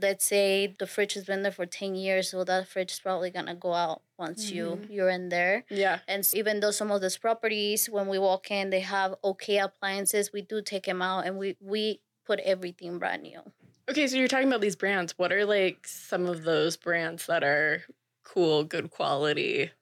let's 0.00 0.26
say 0.26 0.74
the 0.78 0.86
fridge 0.86 1.14
has 1.14 1.24
been 1.24 1.42
there 1.42 1.52
for 1.52 1.66
10 1.66 1.94
years 1.94 2.30
so 2.30 2.44
that 2.44 2.68
fridge 2.68 2.92
is 2.92 3.00
probably 3.00 3.30
going 3.30 3.46
to 3.46 3.54
go 3.54 3.72
out 3.74 4.02
once 4.18 4.50
you 4.50 4.64
mm-hmm. 4.66 4.92
you're 4.92 5.10
in 5.10 5.28
there 5.28 5.64
Yeah. 5.70 6.00
and 6.08 6.20
s- 6.20 6.34
even 6.34 6.60
though 6.60 6.70
some 6.72 6.90
of 6.90 7.00
those 7.00 7.16
properties 7.16 7.86
when 7.88 8.08
we 8.08 8.18
walk 8.18 8.50
in 8.50 8.70
they 8.70 8.80
have 8.80 9.14
okay 9.22 9.58
appliances 9.58 10.32
we 10.32 10.42
do 10.42 10.60
take 10.62 10.84
them 10.86 11.00
out 11.00 11.26
and 11.26 11.38
we 11.38 11.56
we 11.60 12.00
put 12.26 12.40
everything 12.40 12.98
brand 12.98 13.22
new 13.22 13.40
Okay, 13.88 14.06
so 14.06 14.16
you're 14.16 14.28
talking 14.28 14.48
about 14.48 14.62
these 14.62 14.76
brands. 14.76 15.18
What 15.18 15.30
are 15.30 15.44
like 15.44 15.86
some 15.86 16.26
of 16.26 16.44
those 16.44 16.76
brands 16.76 17.26
that 17.26 17.44
are 17.44 17.82
cool, 18.22 18.64
good 18.64 18.90
quality? 18.90 19.72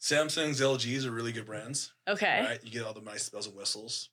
Samsung's, 0.00 0.60
LGs 0.60 1.06
are 1.06 1.12
really 1.12 1.32
good 1.32 1.46
brands. 1.46 1.92
Okay. 2.08 2.42
Right, 2.42 2.64
you 2.64 2.70
get 2.70 2.84
all 2.84 2.92
the 2.92 3.00
nice 3.00 3.28
bells 3.28 3.46
and 3.46 3.56
whistles. 3.56 4.10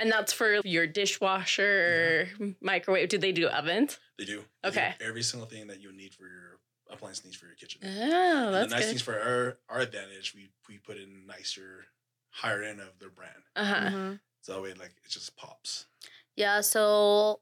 And 0.00 0.10
that's 0.10 0.32
for 0.32 0.60
your 0.64 0.88
dishwasher, 0.88 2.28
mm-hmm. 2.34 2.50
microwave. 2.60 3.08
Do 3.08 3.18
they 3.18 3.30
do 3.30 3.46
ovens? 3.46 3.98
They 4.18 4.24
do. 4.24 4.44
They 4.62 4.70
do 4.70 4.78
Okay. 4.78 4.94
every 5.00 5.22
single 5.22 5.48
thing 5.48 5.66
that 5.68 5.80
you 5.80 5.92
need 5.92 6.14
for 6.14 6.26
your 6.28 6.58
appliance 6.90 7.24
needs 7.24 7.36
for 7.36 7.46
your 7.46 7.54
kitchen. 7.56 7.80
Oh, 7.84 8.52
And 8.52 8.52
that's 8.52 8.70
the 8.70 8.76
nice 8.76 8.84
good. 8.84 8.90
things 8.90 9.02
for 9.02 9.18
our 9.18 9.58
our 9.68 9.80
advantage, 9.80 10.34
we 10.34 10.50
we 10.68 10.78
put 10.78 10.96
in 10.98 11.26
nicer, 11.26 11.86
higher 12.30 12.62
end 12.62 12.80
of 12.80 12.98
their 12.98 13.10
brand. 13.10 13.42
Uh 13.56 13.64
huh. 13.64 13.90
Mhm. 13.90 14.20
So 14.42 14.54
that 14.54 14.62
way, 14.62 14.74
like 14.74 14.94
it 15.04 15.10
just 15.10 15.36
pops. 15.36 15.86
Yeah, 16.36 16.60
so 16.60 17.40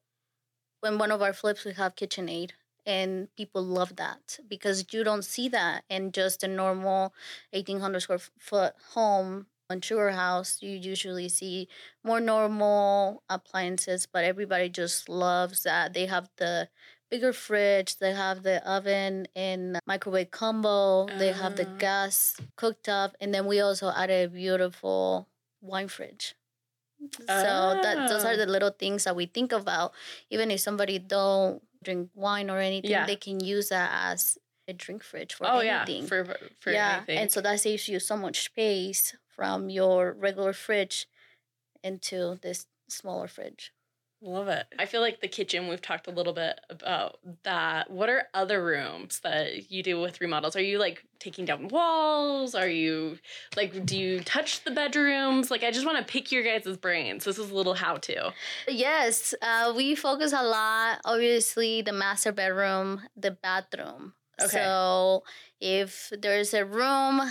when 0.81 0.99
one 0.99 1.12
of 1.12 1.23
our 1.23 1.33
flips, 1.33 1.64
we 1.64 1.73
have 1.75 1.97
KitchenAid, 1.97 2.52
and 2.87 3.35
people 3.37 3.62
love 3.62 3.97
that 3.97 4.38
because 4.49 4.87
you 4.93 5.05
don't 5.05 5.25
see 5.25 5.49
that 5.50 5.85
in 5.88 6.12
just 6.12 6.43
a 6.43 6.49
normal 6.49 7.14
1800 7.52 8.00
square 8.00 8.21
foot 8.38 8.75
home 8.95 9.47
on 9.73 9.81
Sugar 9.81 10.11
House. 10.12 10.59
You 10.62 10.71
usually 10.76 11.29
see 11.29 11.69
more 12.05 12.21
normal 12.21 13.23
appliances, 13.29 14.07
but 14.07 14.25
everybody 14.25 14.69
just 14.69 15.09
loves 15.09 15.64
that. 15.64 15.95
They 15.95 16.07
have 16.07 16.29
the 16.37 16.69
bigger 17.11 17.33
fridge, 17.33 17.99
they 17.99 18.12
have 18.12 18.43
the 18.43 18.67
oven 18.69 19.26
and 19.37 19.79
microwave 19.87 20.31
combo, 20.31 21.07
they 21.19 21.33
have 21.33 21.57
the 21.57 21.67
Ah. 21.69 21.76
gas 21.79 22.37
cooktop, 22.57 23.12
and 23.21 23.35
then 23.35 23.47
we 23.47 23.61
also 23.61 23.91
added 23.91 24.26
a 24.26 24.33
beautiful 24.33 25.29
wine 25.61 25.88
fridge. 25.88 26.35
So 27.29 27.81
that 27.83 28.09
those 28.09 28.25
are 28.25 28.33
Ah. 28.35 28.37
the 28.37 28.47
little 28.47 28.71
things 28.71 29.05
that 29.05 29.17
we 29.17 29.26
think 29.26 29.52
about. 29.52 29.93
Even 30.31 30.50
if 30.50 30.61
somebody 30.61 30.99
don't 30.99 31.61
drink 31.83 32.11
wine 32.14 32.49
or 32.49 32.59
anything, 32.61 32.91
Yeah. 32.93 33.07
they 33.07 33.17
can 33.17 33.41
use 33.41 33.69
that 33.71 33.91
as 33.93 34.38
a 34.69 34.73
drink 34.73 35.02
fridge 35.02 35.35
for 35.35 35.45
Oh 35.47 35.59
anything. 35.59 36.02
yeah, 36.02 36.09
for 36.09 36.21
for 36.61 36.71
yeah, 36.71 36.97
anything. 36.97 37.19
and 37.19 37.29
so 37.33 37.41
that 37.43 37.59
saves 37.61 37.88
you 37.88 37.99
so 38.00 38.17
much 38.17 38.45
space 38.45 39.14
from 39.35 39.71
your 39.71 40.12
regular 40.12 40.53
fridge 40.53 41.09
into 41.83 42.39
this 42.43 42.67
smaller 42.89 43.29
fridge. 43.29 43.73
Love 44.25 44.47
it. 44.47 44.67
I 44.79 44.87
feel 44.87 45.01
like 45.01 45.21
the 45.21 45.27
kitchen, 45.27 45.67
we've 45.67 45.83
talked 45.83 46.07
a 46.07 46.12
little 46.12 46.33
bit 46.33 46.61
about 46.71 47.19
that. 47.43 47.91
What 47.91 48.09
are 48.09 48.29
other 48.33 48.65
rooms 48.65 49.19
that 49.25 49.69
you 49.69 49.83
do 49.83 50.01
with 50.01 50.21
remodels? 50.21 50.55
Are 50.55 50.62
you 50.62 50.79
like 50.79 51.05
taking 51.19 51.45
down 51.45 51.67
walls? 51.67 52.55
Are 52.55 52.69
you 52.69 53.19
like, 53.57 53.85
do 53.85 53.99
you 53.99 54.21
touch 54.21 54.62
the 54.62 54.71
bedrooms? 54.71 55.51
Like, 55.51 55.65
I 55.65 55.73
just 55.73 55.85
want 55.85 55.99
to 55.99 56.05
pick 56.05 56.31
your 56.31 56.45
guys' 56.45 56.77
brains. 56.77 57.25
This 57.25 57.37
is 57.37 57.51
a 57.51 57.55
little 57.55 57.75
how 57.75 57.97
to. 57.97 58.33
Yes, 58.69 59.35
uh, 59.43 59.73
we 59.75 59.97
focus 59.97 60.33
a 60.33 60.45
lot. 60.45 61.01
Obviously, 61.05 61.83
the 61.83 61.93
master 61.93 62.31
bedroom, 62.31 63.03
the 63.17 63.33
bathroom. 63.33 64.12
Okay. 64.41 64.51
So 64.51 65.25
if 65.61 66.12
there's 66.17 66.55
a 66.55 66.65
room, 66.65 67.23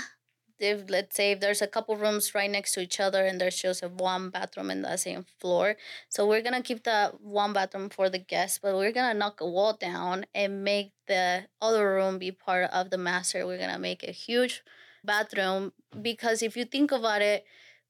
if 0.62 0.90
let's 0.90 1.16
say 1.16 1.32
if 1.32 1.40
there's 1.40 1.62
a 1.62 1.68
couple 1.68 1.96
rooms 1.98 2.34
right 2.36 2.50
next 2.50 2.74
to 2.74 2.82
each 2.82 3.00
other 3.00 3.26
and 3.26 3.40
there's 3.42 3.62
just 3.62 3.84
a 3.84 3.90
one 3.90 4.30
bathroom 4.30 4.72
in 4.72 4.82
the 4.84 4.98
same 4.98 5.26
floor, 5.40 5.76
so 6.10 6.28
we're 6.28 6.42
gonna 6.42 6.62
keep 6.62 6.84
the 6.84 7.14
one 7.22 7.54
bathroom 7.54 7.90
for 7.90 8.10
the 8.10 8.20
guests, 8.20 8.60
but 8.62 8.76
we're 8.76 8.92
gonna 8.92 9.14
knock 9.18 9.42
a 9.42 9.46
wall 9.50 9.74
down 9.74 10.26
and 10.36 10.64
make 10.64 10.94
the 11.08 11.46
other 11.62 11.94
room 11.94 12.18
be 12.20 12.32
part 12.32 12.70
of 12.72 12.90
the 12.90 12.98
master. 12.98 13.46
We're 13.46 13.58
gonna 13.60 13.80
make 13.80 14.04
a 14.04 14.12
huge 14.12 14.64
bathroom 15.04 15.74
because 16.02 16.42
if 16.42 16.56
you 16.56 16.66
think 16.66 16.92
about 16.92 17.22
it, 17.22 17.46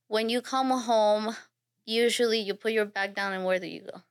when 0.08 0.30
you 0.30 0.42
come 0.42 0.70
home, 0.72 1.36
usually 1.86 2.40
you 2.40 2.54
put 2.54 2.72
your 2.74 2.86
bag 2.86 3.16
down 3.16 3.34
and 3.34 3.46
where 3.46 3.60
do 3.60 3.68
you 3.68 3.82
go? 3.82 4.02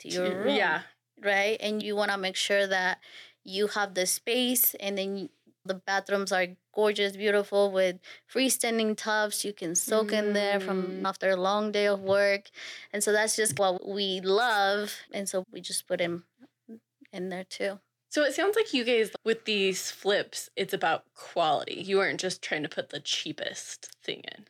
To 0.00 0.08
your 0.08 0.36
room 0.36 0.56
Yeah. 0.56 0.82
right? 1.20 1.56
And 1.60 1.82
you 1.82 1.94
want 1.96 2.10
to 2.10 2.18
make 2.18 2.36
sure 2.36 2.66
that 2.66 2.98
you 3.44 3.68
have 3.68 3.94
the 3.94 4.06
space 4.06 4.74
and 4.74 4.98
then 4.98 5.28
the 5.64 5.74
bathrooms 5.74 6.32
are 6.32 6.46
gorgeous, 6.72 7.16
beautiful 7.16 7.70
with 7.70 7.98
freestanding 8.32 8.96
tubs. 8.96 9.44
You 9.44 9.52
can 9.52 9.74
soak 9.74 10.12
in 10.12 10.32
there 10.32 10.60
from 10.60 11.00
Mm. 11.02 11.06
after 11.06 11.30
a 11.30 11.36
long 11.36 11.72
day 11.72 11.86
of 11.86 12.00
work. 12.00 12.50
And 12.92 13.02
so 13.04 13.12
that's 13.12 13.36
just 13.36 13.58
what 13.58 13.86
we 13.86 14.20
love. 14.20 14.94
And 15.12 15.28
so 15.28 15.44
we 15.50 15.60
just 15.60 15.86
put 15.86 16.00
him 16.00 16.24
in 17.12 17.28
there 17.28 17.44
too. 17.44 17.80
So 18.10 18.24
it 18.24 18.34
sounds 18.34 18.56
like 18.56 18.74
you 18.74 18.84
guys, 18.84 19.10
with 19.24 19.44
these 19.46 19.90
flips, 19.90 20.50
it's 20.54 20.74
about 20.74 21.04
quality. 21.14 21.80
You 21.80 22.00
aren't 22.00 22.20
just 22.20 22.42
trying 22.42 22.62
to 22.62 22.68
put 22.68 22.90
the 22.90 23.00
cheapest 23.00 23.90
thing 24.04 24.22
in. 24.36 24.44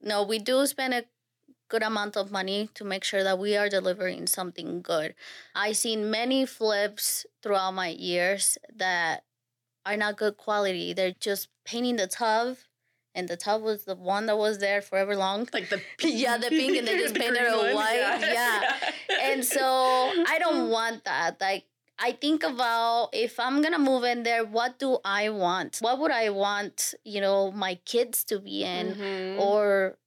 No, 0.00 0.22
we 0.22 0.38
do 0.38 0.64
spend 0.66 0.94
a 0.94 1.04
good 1.68 1.82
amount 1.82 2.16
of 2.16 2.30
money 2.30 2.70
to 2.74 2.84
make 2.84 3.04
sure 3.04 3.22
that 3.24 3.38
we 3.38 3.56
are 3.56 3.68
delivering 3.68 4.26
something 4.26 4.80
good. 4.80 5.14
I've 5.54 5.76
seen 5.76 6.10
many 6.10 6.46
flips 6.46 7.26
throughout 7.42 7.72
my 7.74 7.88
years 7.88 8.56
that 8.74 9.24
are 9.92 9.96
not 9.96 10.16
good 10.16 10.36
quality. 10.36 10.92
They're 10.92 11.14
just 11.18 11.48
painting 11.64 11.96
the 11.96 12.06
tub, 12.06 12.56
and 13.14 13.28
the 13.28 13.36
tub 13.36 13.62
was 13.62 13.84
the 13.84 13.94
one 13.96 14.26
that 14.26 14.36
was 14.38 14.58
there 14.58 14.80
forever 14.82 15.14
long. 15.16 15.48
Like 15.52 15.68
the 15.70 15.80
pink. 15.98 16.14
Yeah, 16.24 16.36
the 16.38 16.48
pink 16.50 16.76
and 16.78 16.86
they 16.86 16.96
just 16.98 17.14
the 17.18 17.20
painted 17.20 17.42
it 17.42 17.56
one. 17.56 17.74
white. 17.74 18.18
Yeah. 18.20 18.60
And 19.20 19.44
so 19.44 19.64
I 19.64 20.36
don't 20.38 20.70
want 20.70 21.04
that. 21.04 21.40
Like, 21.40 21.64
I 21.98 22.12
think 22.12 22.44
about 22.44 23.10
if 23.12 23.40
I'm 23.40 23.60
gonna 23.62 23.78
move 23.78 24.04
in 24.04 24.22
there, 24.22 24.44
what 24.44 24.78
do 24.78 24.98
I 25.04 25.30
want? 25.30 25.78
What 25.80 25.98
would 25.98 26.12
I 26.12 26.30
want, 26.30 26.94
you 27.04 27.20
know, 27.20 27.50
my 27.50 27.74
kids 27.84 28.22
to 28.24 28.38
be 28.38 28.62
in? 28.64 28.94
Mhm. 28.94 29.40
or 29.40 29.98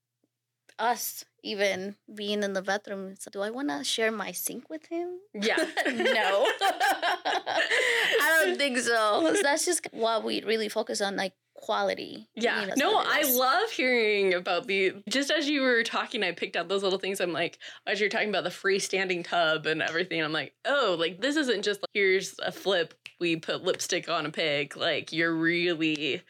us 0.80 1.26
even 1.44 1.96
being 2.14 2.44
in 2.44 2.54
the 2.54 2.62
bathroom. 2.62 3.16
So 3.20 3.32
do 3.32 3.42
I 3.42 3.50
want 3.50 3.70
to 3.70 3.84
share 3.84 4.12
my 4.12 4.32
sink 4.32 4.70
with 4.70 4.86
him? 4.88 5.20
yeah. 5.34 5.58
no. 5.86 6.48
I 6.62 8.44
don't 8.44 8.58
think 8.58 8.78
so. 8.78 9.34
So 9.34 9.42
That's 9.42 9.66
just 9.66 9.88
what 9.92 10.24
we 10.24 10.44
really 10.44 10.70
focus 10.70 11.02
on, 11.02 11.16
like 11.16 11.34
quality. 11.62 12.28
Yeah. 12.36 12.62
You 12.62 12.68
know, 12.68 12.74
no, 12.76 13.04
I 13.06 13.24
love 13.32 13.72
hearing 13.72 14.34
about 14.34 14.68
the 14.68 14.94
just 15.10 15.32
as 15.32 15.48
you 15.48 15.62
were 15.62 15.84
talking, 15.84 16.24
I 16.24 16.32
picked 16.32 16.56
out 16.56 16.68
those 16.68 16.84
little 16.84 17.00
things. 17.00 17.22
I'm 17.22 17.34
like, 17.34 17.60
as 17.88 18.00
you're 18.00 18.10
talking 18.10 18.30
about 18.30 18.44
the 18.44 18.50
freestanding 18.50 19.24
tub 19.24 19.66
and 19.66 19.82
everything, 19.82 20.22
I'm 20.22 20.34
like, 20.34 20.54
oh, 20.66 20.96
like 21.00 21.22
this 21.22 21.36
isn't 21.38 21.64
just 21.64 21.82
like, 21.82 21.90
here's 21.94 22.36
a 22.44 22.52
flip, 22.52 22.94
we 23.20 23.36
put 23.36 23.64
lipstick 23.64 24.10
on 24.10 24.26
a 24.26 24.32
pig. 24.32 24.76
Like 24.76 25.14
you're 25.14 25.34
really 25.34 26.22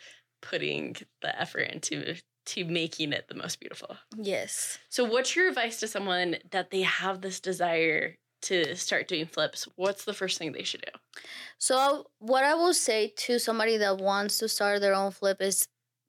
putting 0.42 0.96
the 1.22 1.40
effort 1.40 1.70
into 1.72 2.16
to 2.52 2.66
making 2.66 3.14
it 3.14 3.28
the 3.28 3.36
most 3.36 3.60
beautiful. 3.60 3.96
Yes. 4.18 4.78
So 4.90 5.04
what's 5.06 5.36
your 5.36 5.48
advice 5.48 5.80
to 5.80 5.88
someone 5.88 6.38
that 6.52 6.70
they 6.70 6.82
have 6.82 7.22
this 7.22 7.40
desire 7.40 8.18
to 8.44 8.76
start 8.76 9.08
doing 9.08 9.26
flips? 9.26 9.68
What's 9.76 10.04
the 10.04 10.14
first 10.14 10.38
thing 10.38 10.52
they 10.52 10.64
should 10.64 10.82
do? 10.82 11.22
So 11.58 12.08
what 12.20 12.44
I 12.44 12.54
will 12.56 12.74
say 12.74 13.14
to 13.18 13.40
somebody 13.40 13.78
that 13.78 13.98
wants 13.98 14.38
to 14.40 14.50
start 14.50 14.82
their 14.82 14.96
own 14.96 15.12
flip 15.12 15.42
is 15.42 15.68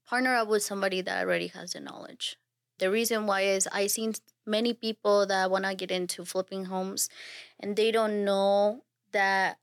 partner 0.08 0.34
up 0.34 0.48
with 0.48 0.62
somebody 0.62 1.00
that 1.02 1.22
already 1.22 1.46
has 1.48 1.74
the 1.74 1.80
knowledge. 1.80 2.36
The 2.78 2.90
reason 2.90 3.26
why 3.26 3.42
is 3.42 3.68
I've 3.72 3.92
seen 3.92 4.14
many 4.44 4.72
people 4.72 5.26
that 5.26 5.50
want 5.50 5.64
to 5.64 5.74
get 5.74 5.92
into 5.92 6.24
flipping 6.24 6.64
homes 6.64 7.08
and 7.60 7.76
they 7.76 7.92
don't 7.92 8.24
know 8.24 8.82
that 9.12 9.58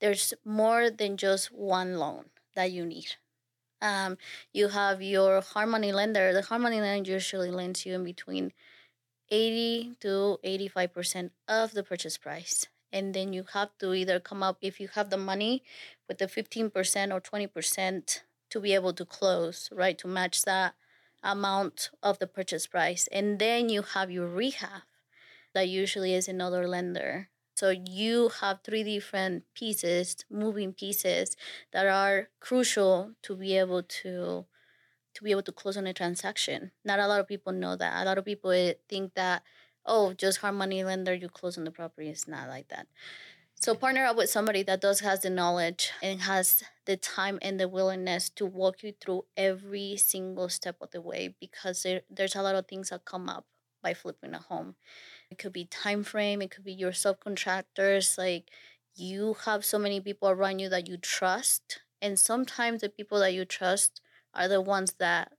there's 0.00 0.34
more 0.44 0.90
than 0.90 1.16
just 1.16 1.50
one 1.52 1.96
loan 1.96 2.26
that 2.54 2.72
you 2.72 2.84
need. 2.84 3.16
Um, 3.82 4.18
you 4.52 4.68
have 4.68 5.02
your 5.02 5.40
hard 5.40 5.68
money 5.68 5.92
lender. 5.92 6.32
The 6.32 6.42
hard 6.42 6.62
money 6.62 6.80
lender 6.80 7.10
usually 7.10 7.50
lends 7.50 7.86
you 7.86 7.94
in 7.94 8.04
between 8.04 8.52
80 9.30 9.96
to 10.00 10.38
85% 10.44 11.30
of 11.48 11.72
the 11.72 11.82
purchase 11.82 12.18
price. 12.18 12.66
And 12.92 13.14
then 13.14 13.32
you 13.32 13.44
have 13.52 13.70
to 13.78 13.94
either 13.94 14.18
come 14.18 14.42
up, 14.42 14.58
if 14.60 14.80
you 14.80 14.88
have 14.94 15.10
the 15.10 15.16
money, 15.16 15.62
with 16.08 16.18
the 16.18 16.26
15% 16.26 16.70
or 17.14 17.20
20% 17.20 18.20
to 18.50 18.60
be 18.60 18.74
able 18.74 18.92
to 18.92 19.04
close, 19.04 19.68
right? 19.72 19.96
To 19.98 20.08
match 20.08 20.42
that 20.42 20.74
amount 21.22 21.90
of 22.02 22.18
the 22.18 22.26
purchase 22.26 22.66
price. 22.66 23.08
And 23.12 23.38
then 23.38 23.68
you 23.68 23.82
have 23.82 24.10
your 24.10 24.26
rehab 24.26 24.82
that 25.54 25.68
usually 25.68 26.14
is 26.14 26.28
another 26.28 26.66
lender. 26.66 27.28
So 27.60 27.68
you 27.68 28.30
have 28.40 28.60
three 28.64 28.82
different 28.82 29.44
pieces, 29.52 30.16
moving 30.30 30.72
pieces 30.72 31.36
that 31.72 31.86
are 31.86 32.30
crucial 32.40 33.12
to 33.20 33.36
be 33.36 33.58
able 33.58 33.82
to 34.00 34.46
to 35.12 35.22
be 35.22 35.30
able 35.30 35.42
to 35.42 35.52
close 35.52 35.76
on 35.76 35.86
a 35.86 35.92
transaction. 35.92 36.70
Not 36.86 37.00
a 37.00 37.06
lot 37.06 37.20
of 37.20 37.28
people 37.28 37.52
know 37.52 37.76
that. 37.76 38.00
A 38.00 38.06
lot 38.06 38.16
of 38.16 38.24
people 38.24 38.50
eh, 38.52 38.72
think 38.88 39.12
that 39.12 39.42
oh, 39.84 40.14
just 40.14 40.38
hard 40.38 40.54
money 40.54 40.82
lender, 40.84 41.12
you 41.12 41.28
close 41.28 41.58
on 41.58 41.64
the 41.64 41.70
property. 41.70 42.08
It's 42.08 42.26
not 42.26 42.48
like 42.48 42.68
that. 42.68 42.86
So 43.56 43.74
partner 43.74 44.06
up 44.06 44.16
with 44.16 44.30
somebody 44.30 44.62
that 44.62 44.80
does 44.80 45.00
has 45.00 45.20
the 45.20 45.28
knowledge 45.28 45.90
and 46.02 46.22
has 46.22 46.64
the 46.86 46.96
time 46.96 47.38
and 47.42 47.60
the 47.60 47.68
willingness 47.68 48.30
to 48.36 48.46
walk 48.46 48.82
you 48.82 48.94
through 48.98 49.26
every 49.36 49.98
single 49.98 50.48
step 50.48 50.76
of 50.80 50.92
the 50.92 51.02
way 51.02 51.34
because 51.38 51.82
there, 51.82 52.00
there's 52.08 52.36
a 52.36 52.42
lot 52.42 52.54
of 52.54 52.68
things 52.68 52.88
that 52.88 53.04
come 53.04 53.28
up 53.28 53.44
by 53.82 53.92
flipping 53.92 54.32
a 54.32 54.38
home. 54.38 54.76
It 55.30 55.38
could 55.38 55.52
be 55.52 55.64
time 55.64 56.02
frame, 56.02 56.42
it 56.42 56.50
could 56.50 56.64
be 56.64 56.72
your 56.72 56.90
subcontractors, 56.92 58.18
like 58.18 58.50
you 58.94 59.36
have 59.44 59.64
so 59.64 59.78
many 59.78 60.00
people 60.00 60.28
around 60.28 60.58
you 60.58 60.68
that 60.68 60.88
you 60.88 60.96
trust 60.96 61.80
and 62.02 62.18
sometimes 62.18 62.80
the 62.80 62.88
people 62.88 63.20
that 63.20 63.32
you 63.34 63.44
trust 63.44 64.00
are 64.34 64.48
the 64.48 64.60
ones 64.60 64.94
that 64.98 65.32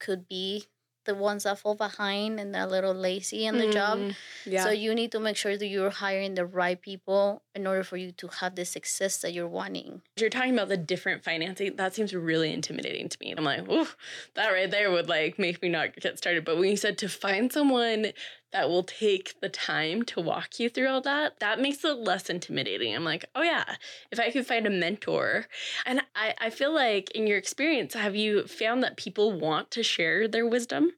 could 0.00 0.28
be 0.28 0.64
the 1.04 1.14
ones 1.14 1.44
that 1.44 1.56
fall 1.56 1.76
behind 1.76 2.40
and 2.40 2.52
they're 2.52 2.64
a 2.64 2.66
little 2.66 2.92
lazy 2.92 3.46
in 3.46 3.58
the 3.58 3.70
job. 3.70 3.96
Mm, 3.98 4.14
Yeah. 4.44 4.64
So 4.64 4.70
you 4.70 4.92
need 4.92 5.12
to 5.12 5.20
make 5.20 5.36
sure 5.36 5.56
that 5.56 5.66
you're 5.66 5.90
hiring 5.90 6.34
the 6.34 6.44
right 6.44 6.80
people 6.80 7.42
in 7.54 7.64
order 7.64 7.84
for 7.84 7.96
you 7.96 8.10
to 8.10 8.26
have 8.26 8.56
the 8.56 8.64
success 8.64 9.18
that 9.18 9.32
you're 9.32 9.46
wanting. 9.46 10.02
you're 10.18 10.30
talking 10.30 10.52
about 10.54 10.68
the 10.68 10.76
different 10.76 11.22
financing. 11.22 11.76
That 11.76 11.94
seems 11.94 12.12
really 12.12 12.52
intimidating 12.52 13.08
to 13.08 13.16
me. 13.20 13.32
I'm 13.36 13.44
like, 13.44 13.68
ooh, 13.70 13.86
that 14.34 14.48
right 14.48 14.68
there 14.68 14.90
would 14.90 15.08
like 15.08 15.38
make 15.38 15.62
me 15.62 15.68
not 15.68 15.94
get 15.94 16.18
started. 16.18 16.44
But 16.44 16.58
when 16.58 16.70
you 16.70 16.76
said 16.76 16.98
to 16.98 17.08
find 17.08 17.52
someone 17.52 18.12
that 18.52 18.68
will 18.68 18.84
take 18.84 19.40
the 19.40 19.48
time 19.48 20.02
to 20.04 20.20
walk 20.20 20.58
you 20.58 20.68
through 20.68 20.88
all 20.88 21.00
that, 21.02 21.40
that 21.40 21.60
makes 21.60 21.84
it 21.84 21.98
less 21.98 22.30
intimidating. 22.30 22.94
I'm 22.94 23.04
like, 23.04 23.24
oh 23.34 23.42
yeah, 23.42 23.76
if 24.10 24.20
I 24.20 24.30
could 24.30 24.46
find 24.46 24.66
a 24.66 24.70
mentor. 24.70 25.46
And 25.84 26.00
I, 26.14 26.34
I 26.40 26.50
feel 26.50 26.74
like 26.74 27.10
in 27.10 27.26
your 27.26 27.38
experience, 27.38 27.94
have 27.94 28.16
you 28.16 28.46
found 28.46 28.82
that 28.82 28.96
people 28.96 29.38
want 29.38 29.70
to 29.72 29.82
share 29.82 30.28
their 30.28 30.46
wisdom? 30.46 30.92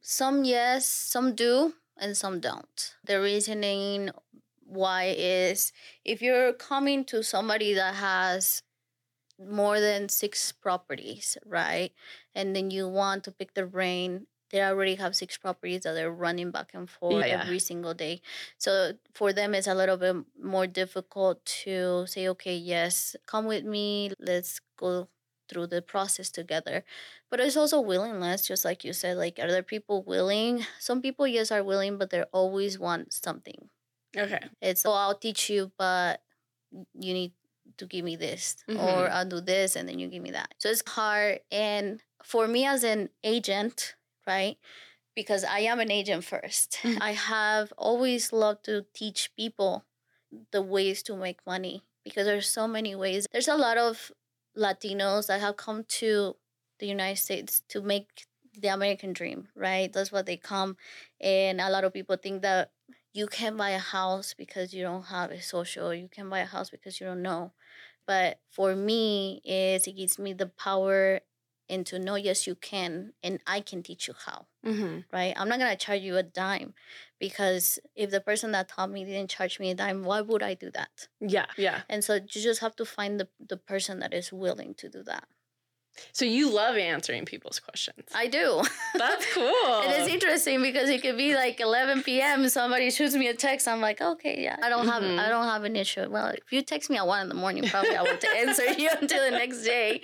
Some 0.00 0.44
yes, 0.44 0.86
some 0.86 1.34
do, 1.34 1.74
and 1.96 2.16
some 2.16 2.40
don't. 2.40 2.94
The 3.04 3.20
reasoning 3.20 4.10
why 4.64 5.14
is 5.16 5.72
if 6.04 6.22
you're 6.22 6.52
coming 6.52 7.04
to 7.04 7.22
somebody 7.22 7.74
that 7.74 7.94
has 7.96 8.62
more 9.38 9.80
than 9.80 10.08
six 10.08 10.52
properties, 10.52 11.36
right? 11.44 11.92
And 12.34 12.54
then 12.54 12.70
you 12.70 12.88
want 12.88 13.24
to 13.24 13.32
pick 13.32 13.54
their 13.54 13.66
brain. 13.66 14.26
They 14.52 14.62
already 14.62 14.96
have 14.96 15.16
six 15.16 15.38
properties 15.38 15.82
that 15.82 15.94
they're 15.94 16.12
running 16.12 16.50
back 16.50 16.72
and 16.74 16.88
forth 16.88 17.24
Yeah. 17.26 17.40
every 17.40 17.58
single 17.58 17.94
day. 17.94 18.20
So 18.58 18.92
for 19.14 19.32
them, 19.32 19.54
it's 19.54 19.66
a 19.66 19.74
little 19.74 19.96
bit 19.96 20.14
more 20.40 20.66
difficult 20.66 21.44
to 21.64 22.06
say, 22.06 22.28
okay, 22.28 22.54
yes, 22.54 23.16
come 23.26 23.46
with 23.46 23.64
me. 23.64 24.12
Let's 24.18 24.60
go 24.76 25.08
through 25.48 25.68
the 25.68 25.80
process 25.82 26.30
together. 26.30 26.84
But 27.30 27.40
it's 27.40 27.56
also 27.56 27.80
willingness, 27.80 28.46
just 28.46 28.64
like 28.64 28.84
you 28.84 28.92
said. 28.92 29.16
Like, 29.16 29.38
are 29.38 29.50
there 29.50 29.62
people 29.62 30.02
willing? 30.02 30.64
Some 30.78 31.00
people, 31.00 31.26
yes, 31.26 31.50
are 31.50 31.64
willing, 31.64 31.96
but 31.96 32.10
they 32.10 32.22
always 32.32 32.78
want 32.78 33.12
something. 33.14 33.70
Okay. 34.16 34.48
It's, 34.60 34.84
oh, 34.84 34.92
I'll 34.92 35.16
teach 35.18 35.48
you, 35.48 35.72
but 35.78 36.22
you 36.94 37.14
need 37.14 37.32
to 37.78 37.86
give 37.86 38.04
me 38.04 38.16
this, 38.16 38.56
or 38.68 38.74
Mhm. 39.08 39.10
I'll 39.10 39.24
do 39.28 39.40
this, 39.40 39.76
and 39.76 39.88
then 39.88 39.98
you 39.98 40.08
give 40.08 40.22
me 40.22 40.32
that. 40.32 40.54
So 40.58 40.68
it's 40.68 40.82
hard. 40.86 41.40
And 41.50 42.02
for 42.22 42.46
me 42.46 42.66
as 42.66 42.84
an 42.84 43.08
agent, 43.24 43.94
right? 44.26 44.56
Because 45.14 45.44
I 45.44 45.60
am 45.60 45.80
an 45.80 45.90
agent 45.90 46.24
1st 46.24 46.78
Mhm. 46.82 46.98
I 47.00 47.12
have 47.12 47.72
always 47.78 48.32
loved 48.32 48.64
to 48.66 48.86
teach 48.94 49.30
people 49.36 49.84
the 50.50 50.62
ways 50.62 51.02
to 51.04 51.16
make 51.16 51.44
money 51.46 51.84
because 52.04 52.26
there's 52.26 52.48
so 52.48 52.66
many 52.66 52.94
ways. 52.94 53.26
There's 53.32 53.48
a 53.48 53.56
lot 53.56 53.78
of 53.78 54.12
Latinos 54.56 55.26
that 55.28 55.40
have 55.40 55.56
come 55.56 55.84
to 56.00 56.36
the 56.78 56.86
United 56.86 57.20
States 57.20 57.62
to 57.68 57.80
make 57.80 58.26
the 58.58 58.68
American 58.68 59.12
dream, 59.12 59.48
right? 59.54 59.92
That's 59.92 60.12
what 60.12 60.26
they 60.26 60.36
come. 60.36 60.76
And 61.20 61.60
a 61.60 61.70
lot 61.70 61.84
of 61.84 61.92
people 61.92 62.16
think 62.16 62.42
that 62.42 62.70
you 63.12 63.26
can 63.26 63.56
buy 63.56 63.70
a 63.70 63.78
house 63.78 64.34
because 64.34 64.72
you 64.74 64.82
don't 64.82 65.04
have 65.04 65.30
a 65.30 65.40
social, 65.40 65.94
you 65.94 66.08
can 66.08 66.28
buy 66.28 66.40
a 66.40 66.46
house 66.46 66.70
because 66.70 67.00
you 67.00 67.06
don't 67.06 67.22
know. 67.22 67.52
But 68.06 68.40
for 68.50 68.74
me, 68.74 69.40
is 69.44 69.86
it 69.86 69.92
gives 69.96 70.18
me 70.18 70.32
the 70.32 70.46
power 70.46 71.20
and 71.72 71.86
to 71.86 71.98
know 71.98 72.14
yes 72.14 72.46
you 72.46 72.54
can 72.54 73.12
and 73.22 73.40
I 73.46 73.60
can 73.60 73.82
teach 73.82 74.06
you 74.08 74.14
how 74.26 74.46
Mm-hmm. 74.64 75.00
right? 75.12 75.34
I'm 75.36 75.48
not 75.48 75.58
gonna 75.58 75.76
charge 75.76 76.02
you 76.02 76.16
a 76.16 76.22
dime 76.22 76.74
because 77.18 77.80
if 77.96 78.10
the 78.12 78.20
person 78.20 78.52
that 78.52 78.68
taught 78.68 78.90
me 78.90 79.04
didn't 79.04 79.30
charge 79.30 79.58
me 79.58 79.70
a 79.72 79.74
dime, 79.74 80.04
why 80.04 80.20
would 80.20 80.42
I 80.42 80.54
do 80.54 80.70
that? 80.70 81.08
Yeah. 81.20 81.46
Yeah. 81.56 81.80
And 81.88 82.04
so 82.04 82.14
you 82.14 82.20
just 82.28 82.60
have 82.60 82.76
to 82.76 82.84
find 82.84 83.18
the, 83.18 83.28
the 83.44 83.56
person 83.56 83.98
that 84.00 84.14
is 84.14 84.32
willing 84.32 84.74
to 84.74 84.88
do 84.88 85.02
that. 85.04 85.24
So 86.12 86.24
you 86.24 86.50
love 86.50 86.76
answering 86.76 87.24
people's 87.26 87.60
questions. 87.60 88.06
I 88.14 88.26
do. 88.26 88.62
That's 88.94 89.26
cool. 89.34 89.44
it's 89.84 90.08
interesting 90.08 90.62
because 90.62 90.88
it 90.88 91.02
could 91.02 91.16
be 91.16 91.34
like 91.34 91.60
11 91.60 92.02
p.m. 92.02 92.48
Somebody 92.48 92.90
shoots 92.90 93.14
me 93.14 93.28
a 93.28 93.34
text. 93.34 93.68
I'm 93.68 93.80
like, 93.80 94.00
okay, 94.00 94.42
yeah, 94.42 94.56
I 94.62 94.68
don't 94.68 94.88
have 94.88 95.02
Mhm. 95.02 95.18
I 95.18 95.28
don't 95.28 95.44
have 95.44 95.64
an 95.64 95.76
issue. 95.76 96.08
Well, 96.10 96.28
if 96.28 96.50
you 96.52 96.62
text 96.62 96.88
me 96.90 96.96
at 96.96 97.06
one 97.06 97.22
in 97.22 97.28
the 97.28 97.34
morning, 97.34 97.64
probably 97.68 97.94
I 97.96 98.02
won't 98.02 98.24
answer 98.24 98.64
you 98.72 98.90
until 99.00 99.22
the 99.24 99.30
next 99.32 99.62
day. 99.64 100.00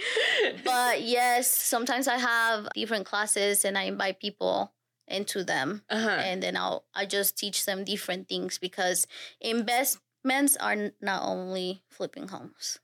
But 0.65 1.03
yes, 1.03 1.47
sometimes 1.49 2.07
I 2.09 2.19
have 2.19 2.69
different 2.75 3.07
classes 3.07 3.65
and 3.65 3.77
I 3.79 3.85
invite 3.85 4.21
people 4.21 4.73
into 5.07 5.43
them. 5.43 5.83
uh-huh. 5.89 6.11
and 6.11 6.43
then 6.43 6.55
I'll 6.55 6.85
I 6.95 7.07
just 7.07 7.39
teach 7.39 7.65
them 7.65 7.83
different 7.85 8.29
things 8.29 8.59
because 8.59 9.07
investments 9.41 10.57
are 10.61 10.91
not 11.01 11.23
only 11.23 11.83
flipping 11.89 12.29
homes. 12.29 12.79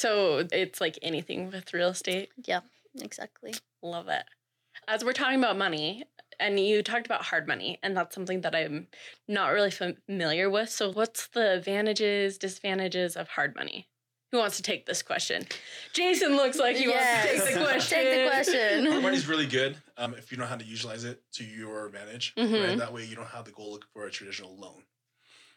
So 0.00 0.46
it's 0.50 0.80
like 0.80 0.98
anything 1.02 1.50
with 1.50 1.74
real 1.74 1.90
estate. 1.90 2.30
Yeah, 2.42 2.60
exactly. 2.98 3.52
Love 3.82 4.08
it. 4.08 4.24
As 4.88 5.04
we're 5.04 5.12
talking 5.12 5.38
about 5.38 5.58
money, 5.58 6.04
and 6.38 6.58
you 6.58 6.82
talked 6.82 7.04
about 7.04 7.22
hard 7.22 7.46
money, 7.46 7.78
and 7.82 7.94
that's 7.94 8.14
something 8.14 8.40
that 8.40 8.54
I'm 8.54 8.86
not 9.28 9.48
really 9.48 9.70
familiar 9.70 10.48
with. 10.48 10.70
So, 10.70 10.90
what's 10.90 11.26
the 11.26 11.52
advantages, 11.52 12.38
disadvantages 12.38 13.14
of 13.14 13.28
hard 13.28 13.54
money? 13.54 13.88
Who 14.32 14.38
wants 14.38 14.56
to 14.56 14.62
take 14.62 14.86
this 14.86 15.02
question? 15.02 15.44
Jason 15.92 16.34
looks 16.34 16.58
like 16.58 16.76
he 16.76 16.88
wants 16.88 17.04
to 17.04 17.28
take 17.28 17.54
the 17.54 17.60
question. 17.60 17.98
Take 17.98 18.10
the 18.10 18.30
Hard 18.30 18.44
question. 18.44 19.02
money's 19.02 19.28
really 19.28 19.46
good 19.46 19.76
um, 19.98 20.14
if 20.14 20.32
you 20.32 20.38
know 20.38 20.46
how 20.46 20.56
to 20.56 20.64
utilize 20.64 21.04
it 21.04 21.20
to 21.32 21.44
your 21.44 21.84
advantage. 21.84 22.32
Mhm. 22.36 22.68
Right? 22.68 22.78
That 22.78 22.94
way 22.94 23.04
you 23.04 23.16
don't 23.16 23.26
have 23.28 23.44
to 23.44 23.50
go 23.50 23.68
look 23.68 23.84
for 23.92 24.06
a 24.06 24.10
traditional 24.10 24.56
loan. 24.56 24.84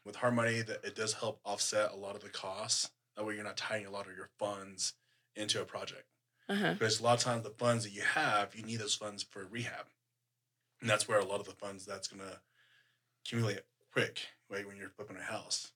With 0.03 0.17
hard 0.17 0.33
money, 0.33 0.61
that 0.63 0.83
it 0.83 0.95
does 0.95 1.13
help 1.13 1.39
offset 1.45 1.93
a 1.93 1.95
lot 1.95 2.15
of 2.17 2.23
the 2.23 2.29
costs. 2.29 2.89
That 3.15 3.25
way 3.25 3.35
you're 3.35 3.43
not 3.43 3.57
tying 3.57 3.85
a 3.85 3.91
lot 3.91 4.07
of 4.07 4.15
your 4.15 4.29
funds 4.39 4.93
into 5.35 5.61
a 5.61 5.65
project. 5.65 6.05
Uh-huh. 6.49 6.73
Because 6.73 6.99
a 6.99 7.03
lot 7.03 7.17
of 7.17 7.23
times 7.23 7.43
the 7.43 7.49
funds 7.51 7.83
that 7.83 7.91
you 7.91 8.01
have, 8.01 8.55
you 8.55 8.63
need 8.63 8.79
those 8.79 8.95
funds 8.95 9.23
for 9.23 9.45
rehab. 9.45 9.87
And 10.81 10.89
that's 10.89 11.07
where 11.07 11.19
a 11.19 11.25
lot 11.25 11.39
of 11.39 11.45
the 11.45 11.53
funds 11.53 11.85
that's 11.85 12.07
gonna 12.07 12.41
accumulate 13.23 13.61
quick, 13.91 14.19
right, 14.49 14.67
when 14.67 14.77
you're 14.77 14.89
flipping 14.89 15.17
a 15.17 15.21
house. 15.21 15.71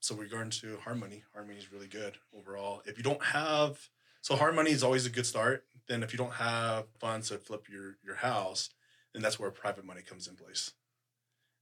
So 0.00 0.14
regarding 0.14 0.50
to 0.50 0.78
hard 0.78 0.98
money, 0.98 1.24
hard 1.32 1.46
money 1.46 1.58
is 1.58 1.72
really 1.72 1.86
good 1.86 2.16
overall. 2.36 2.82
If 2.86 2.96
you 2.96 3.04
don't 3.04 3.22
have 3.22 3.88
so 4.22 4.36
hard 4.36 4.54
money 4.54 4.70
is 4.70 4.82
always 4.82 5.06
a 5.06 5.10
good 5.10 5.26
start. 5.26 5.64
Then 5.88 6.02
if 6.02 6.12
you 6.12 6.18
don't 6.18 6.34
have 6.34 6.84
funds 6.98 7.28
to 7.28 7.38
flip 7.38 7.68
your 7.68 7.96
your 8.04 8.16
house, 8.16 8.70
then 9.12 9.22
that's 9.22 9.38
where 9.38 9.50
private 9.50 9.84
money 9.84 10.02
comes 10.02 10.28
in 10.28 10.36
place. 10.36 10.72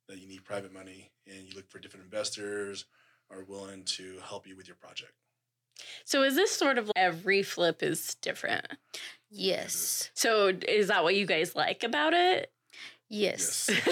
That 0.09 0.19
you 0.19 0.27
need 0.27 0.45
private 0.45 0.73
money 0.73 1.11
and 1.27 1.47
you 1.47 1.55
look 1.55 1.69
for 1.69 1.79
different 1.79 2.05
investors 2.05 2.85
are 3.31 3.45
willing 3.45 3.85
to 3.85 4.19
help 4.25 4.47
you 4.47 4.57
with 4.57 4.67
your 4.67 4.77
project. 4.77 5.13
So, 6.05 6.23
is 6.23 6.35
this 6.35 6.51
sort 6.51 6.79
of 6.79 6.91
every 6.97 7.43
flip 7.43 7.83
is 7.83 8.17
different? 8.17 8.67
Yes. 9.31 10.11
So, 10.15 10.53
is 10.67 10.89
that 10.89 11.05
what 11.05 11.15
you 11.15 11.27
guys 11.27 11.55
like 11.55 11.85
about 11.85 12.15
it? 12.15 12.51
Yes. 13.11 13.71
You 13.71 13.77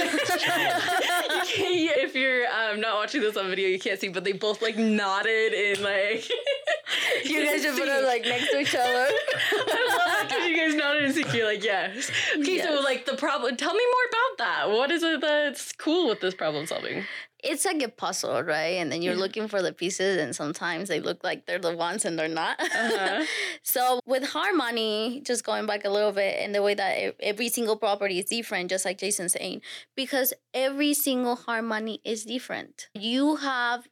if 1.58 2.14
you're 2.14 2.46
um, 2.48 2.80
not 2.80 2.96
watching 2.96 3.22
this 3.22 3.36
on 3.36 3.48
video, 3.48 3.68
you 3.68 3.78
can't 3.78 3.98
see, 3.98 4.08
but 4.08 4.24
they 4.24 4.32
both 4.32 4.60
like 4.60 4.76
nodded 4.76 5.54
in 5.54 5.82
like. 5.82 6.28
you 7.24 7.44
guys 7.44 7.62
should 7.62 7.78
put 7.78 7.88
it 7.88 8.04
like 8.04 8.24
next 8.24 8.50
to 8.50 8.60
each 8.60 8.74
other. 8.78 9.06
I 9.08 9.96
love 9.98 10.20
it 10.20 10.28
because 10.28 10.48
you 10.48 10.56
guys 10.56 10.74
nodded 10.74 11.04
in 11.04 11.12
sync. 11.14 11.32
You're 11.32 11.46
like, 11.46 11.64
yes. 11.64 12.10
Okay, 12.36 12.60
so 12.60 12.82
like 12.82 13.06
the 13.06 13.16
problem. 13.16 13.56
Tell 13.56 13.72
me 13.72 13.84
more 13.84 14.04
about 14.10 14.25
that. 14.38 14.70
What 14.70 14.90
is 14.90 15.02
it 15.02 15.20
that's 15.20 15.72
cool 15.72 16.08
with 16.08 16.20
this 16.20 16.34
problem 16.34 16.66
solving? 16.66 17.04
It's 17.44 17.64
like 17.64 17.82
a 17.82 17.88
puzzle, 17.88 18.42
right? 18.42 18.76
And 18.78 18.90
then 18.90 19.02
you're 19.02 19.14
Yeah. 19.14 19.20
looking 19.20 19.46
for 19.46 19.62
the 19.62 19.72
pieces, 19.72 20.18
and 20.20 20.34
sometimes 20.34 20.88
they 20.88 21.00
look 21.00 21.22
like 21.22 21.46
they're 21.46 21.58
the 21.58 21.76
ones 21.76 22.04
and 22.04 22.18
they're 22.18 22.28
not. 22.28 22.58
Uh-huh. 22.60 23.24
so 23.62 24.00
with 24.06 24.24
hard 24.24 24.56
money, 24.56 25.20
just 25.24 25.44
going 25.44 25.66
back 25.66 25.84
a 25.84 25.90
little 25.90 26.12
bit, 26.12 26.36
and 26.40 26.54
the 26.54 26.62
way 26.62 26.74
that 26.74 27.14
every 27.20 27.48
single 27.48 27.76
property 27.76 28.18
is 28.18 28.24
different, 28.26 28.70
just 28.70 28.84
like 28.84 28.98
Jason's 28.98 29.32
saying, 29.32 29.60
because 29.94 30.32
every 30.54 30.94
single 30.94 31.36
hard 31.36 31.64
money 31.64 32.00
is 32.04 32.24
different. 32.24 32.88
You 32.94 33.36
have, 33.36 33.86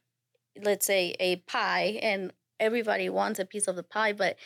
let's 0.61 0.85
say, 0.85 1.15
a 1.19 1.37
pie, 1.37 1.99
and 2.01 2.33
everybody 2.59 3.09
wants 3.09 3.39
a 3.39 3.45
piece 3.45 3.67
of 3.67 3.75
the 3.75 3.83
pie, 3.83 4.13
but 4.13 4.37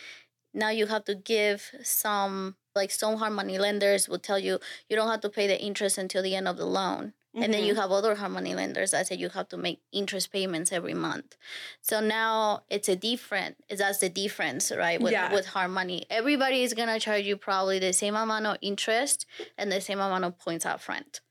now 0.53 0.69
you 0.69 0.87
have 0.87 1.05
to 1.05 1.15
give 1.15 1.71
some 1.83 2.55
like 2.75 2.91
some 2.91 3.17
hard 3.17 3.33
money 3.33 3.57
lenders 3.57 4.07
will 4.07 4.19
tell 4.19 4.39
you 4.39 4.59
you 4.89 4.95
don't 4.95 5.09
have 5.09 5.21
to 5.21 5.29
pay 5.29 5.47
the 5.47 5.59
interest 5.59 5.97
until 5.97 6.23
the 6.23 6.35
end 6.35 6.47
of 6.47 6.57
the 6.57 6.65
loan 6.65 7.13
and 7.35 7.53
then 7.53 7.63
you 7.63 7.73
mm-hmm. 7.73 7.81
have 7.81 7.91
other 7.91 8.15
hard 8.15 8.31
money 8.31 8.55
lenders 8.55 8.91
that 8.91 9.07
say 9.07 9.15
you 9.15 9.29
have 9.29 9.47
to 9.49 9.57
make 9.57 9.81
interest 9.91 10.31
payments 10.31 10.71
every 10.71 10.95
month. 10.95 11.37
So 11.81 11.99
now 11.99 12.63
it's 12.69 12.89
a 12.89 12.95
different. 12.95 13.57
That's 13.69 13.99
the 13.99 14.09
difference, 14.09 14.71
right? 14.75 14.99
With 14.99 15.11
Yeah. 15.11 15.31
with 15.31 15.45
hard 15.45 15.71
money, 15.71 16.05
everybody 16.09 16.63
is 16.63 16.73
gonna 16.73 16.99
charge 16.99 17.25
you 17.25 17.37
probably 17.37 17.77
the 17.77 17.93
same 17.93 18.15
amount 18.15 18.47
of 18.47 18.57
interest 18.61 19.25
and 19.57 19.71
the 19.71 19.79
same 19.79 19.99
amount 19.99 20.25
of 20.25 20.39
points 20.39 20.65
up 20.65 20.81
front. 20.81 21.21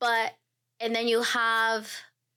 But 0.00 0.36
and 0.80 0.96
then 0.96 1.06
you 1.06 1.22
have 1.22 1.90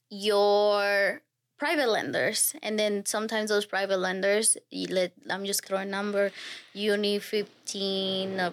your 0.10 1.22
private 1.58 1.90
lenders, 1.90 2.56
and 2.62 2.78
then 2.78 3.06
sometimes 3.06 3.50
those 3.50 3.66
private 3.66 3.98
lenders, 3.98 4.58
let 4.90 5.14
I'm 5.30 5.46
just 5.46 5.66
throwing 5.66 5.88
a 5.88 5.92
number, 5.92 6.32
you 6.74 6.96
need 6.98 7.24
fifteen. 7.24 8.40
Uh, 8.40 8.52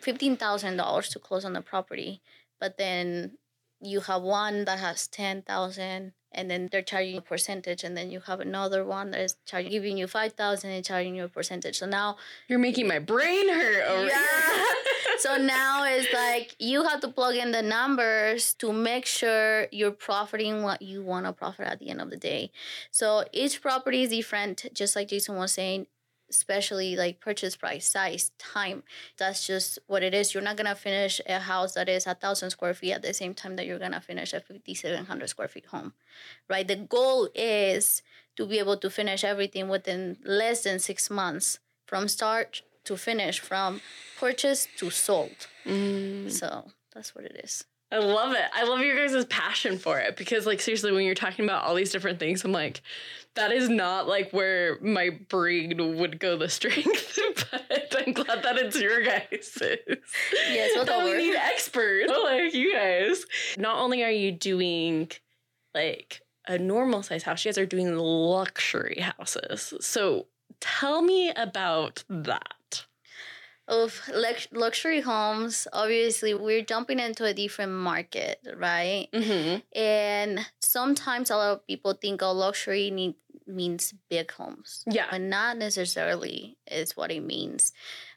fifteen 0.00 0.36
thousand 0.36 0.76
dollars 0.76 1.08
to 1.08 1.18
close 1.18 1.44
on 1.44 1.52
the 1.52 1.60
property, 1.60 2.20
but 2.60 2.78
then 2.78 3.32
you 3.80 4.00
have 4.00 4.22
one 4.22 4.64
that 4.64 4.78
has 4.78 5.08
ten 5.08 5.42
thousand, 5.42 6.12
and 6.30 6.48
then 6.48 6.68
they're 6.70 6.80
charging 6.82 7.16
a 7.16 7.20
percentage, 7.20 7.82
and 7.82 7.96
then 7.96 8.10
you 8.10 8.20
have 8.20 8.38
another 8.38 8.84
one 8.84 9.10
that 9.10 9.20
is 9.20 9.36
charging 9.44 9.72
giving 9.72 9.98
you 9.98 10.06
five 10.06 10.34
thousand 10.34 10.70
and 10.70 10.84
charging 10.84 11.16
you 11.16 11.24
a 11.24 11.28
percentage. 11.28 11.78
So 11.78 11.86
now, 11.86 12.16
You're 12.46 12.60
making 12.60 12.86
my 12.86 13.00
brain 13.00 13.48
hurt 13.48 13.84
over 13.88 14.06
Yeah. 14.06 14.64
so 15.18 15.36
now 15.36 15.84
it's 15.84 16.12
like 16.12 16.54
you 16.58 16.84
have 16.84 17.00
to 17.00 17.08
plug 17.08 17.36
in 17.36 17.52
the 17.52 17.62
numbers 17.62 18.54
to 18.54 18.72
make 18.72 19.06
sure 19.06 19.66
you're 19.72 19.90
profiting 19.90 20.62
what 20.62 20.82
you 20.82 21.02
want 21.02 21.26
to 21.26 21.32
profit 21.32 21.66
at 21.66 21.78
the 21.78 21.88
end 21.88 22.00
of 22.00 22.10
the 22.10 22.16
day. 22.16 22.50
So 22.90 23.24
each 23.32 23.60
property 23.62 24.02
is 24.02 24.10
different, 24.10 24.66
just 24.72 24.96
like 24.96 25.08
Jason 25.08 25.36
was 25.36 25.52
saying, 25.52 25.86
especially 26.28 26.96
like 26.96 27.20
purchase 27.20 27.56
price, 27.56 27.88
size, 27.88 28.30
time. 28.38 28.82
That's 29.16 29.46
just 29.46 29.78
what 29.86 30.02
it 30.02 30.14
is. 30.14 30.34
You're 30.34 30.42
not 30.42 30.56
gonna 30.56 30.74
finish 30.74 31.20
a 31.26 31.38
house 31.38 31.74
that 31.74 31.88
is 31.88 32.06
a 32.06 32.14
thousand 32.14 32.50
square 32.50 32.74
feet 32.74 32.92
at 32.92 33.02
the 33.02 33.14
same 33.14 33.34
time 33.34 33.56
that 33.56 33.66
you're 33.66 33.78
gonna 33.78 34.00
finish 34.00 34.32
a 34.32 34.40
fifty 34.40 34.74
seven 34.74 35.06
hundred 35.06 35.28
square 35.28 35.48
feet 35.48 35.66
home. 35.66 35.92
Right? 36.48 36.66
The 36.66 36.76
goal 36.76 37.28
is 37.34 38.02
to 38.36 38.46
be 38.46 38.58
able 38.58 38.76
to 38.76 38.90
finish 38.90 39.24
everything 39.24 39.68
within 39.68 40.18
less 40.24 40.64
than 40.64 40.78
six 40.78 41.10
months 41.10 41.58
from 41.86 42.08
start 42.08 42.62
to 42.86 42.96
finish, 42.96 43.40
from 43.40 43.80
purchase 44.18 44.66
to 44.78 44.90
sold. 44.90 45.48
Mm. 45.64 46.30
So 46.30 46.66
that's 46.94 47.14
what 47.14 47.24
it 47.24 47.40
is. 47.44 47.64
I 47.92 47.98
love 47.98 48.32
it. 48.32 48.44
I 48.52 48.64
love 48.64 48.80
your 48.80 48.96
guys' 48.96 49.24
passion 49.26 49.78
for 49.78 50.00
it 50.00 50.16
because, 50.16 50.44
like, 50.44 50.60
seriously, 50.60 50.90
when 50.90 51.04
you're 51.04 51.14
talking 51.14 51.44
about 51.44 51.64
all 51.64 51.74
these 51.76 51.92
different 51.92 52.18
things, 52.18 52.44
I'm 52.44 52.50
like, 52.50 52.82
that 53.34 53.52
is 53.52 53.68
not 53.68 54.08
like 54.08 54.32
where 54.32 54.80
my 54.80 55.10
brain 55.28 55.96
would 55.98 56.18
go 56.18 56.36
the 56.36 56.48
strength. 56.48 57.18
but 57.52 57.94
I'm 58.04 58.12
glad 58.12 58.42
that 58.42 58.56
it's 58.58 58.80
your 58.80 59.02
guys'. 59.02 59.58
Yes, 60.50 60.72
we'll 60.74 60.84
that 60.84 61.04
we 61.04 61.16
need 61.16 61.36
experts 61.36 62.12
like 62.24 62.54
you 62.54 62.72
guys. 62.74 63.24
Not 63.56 63.78
only 63.78 64.02
are 64.02 64.10
you 64.10 64.32
doing 64.32 65.10
like 65.72 66.22
a 66.48 66.58
normal 66.58 67.04
size 67.04 67.22
house, 67.22 67.44
you 67.44 67.50
guys 67.50 67.58
are 67.58 67.66
doing 67.66 67.96
luxury 67.96 68.98
houses. 69.00 69.74
So 69.80 70.26
tell 70.60 71.02
me 71.02 71.30
about 71.36 72.02
that. 72.08 72.55
Of 73.68 74.00
lux- 74.14 74.46
luxury 74.52 75.00
homes, 75.00 75.66
obviously, 75.72 76.34
we're 76.34 76.62
jumping 76.62 77.00
into 77.00 77.24
a 77.24 77.34
different 77.34 77.72
market, 77.72 78.38
right? 78.56 79.08
Mm-hmm. 79.12 79.58
And 79.76 80.46
sometimes 80.60 81.30
a 81.30 81.36
lot 81.36 81.52
of 81.52 81.66
people 81.66 81.94
think 81.94 82.22
oh, 82.22 82.30
luxury 82.32 82.90
need, 82.92 83.16
means 83.44 83.92
big 84.08 84.30
homes. 84.30 84.84
Yeah. 84.88 85.06
But 85.10 85.22
not 85.22 85.56
necessarily 85.58 86.56
is 86.70 86.96
what 86.96 87.10
it 87.10 87.24
means. 87.24 87.72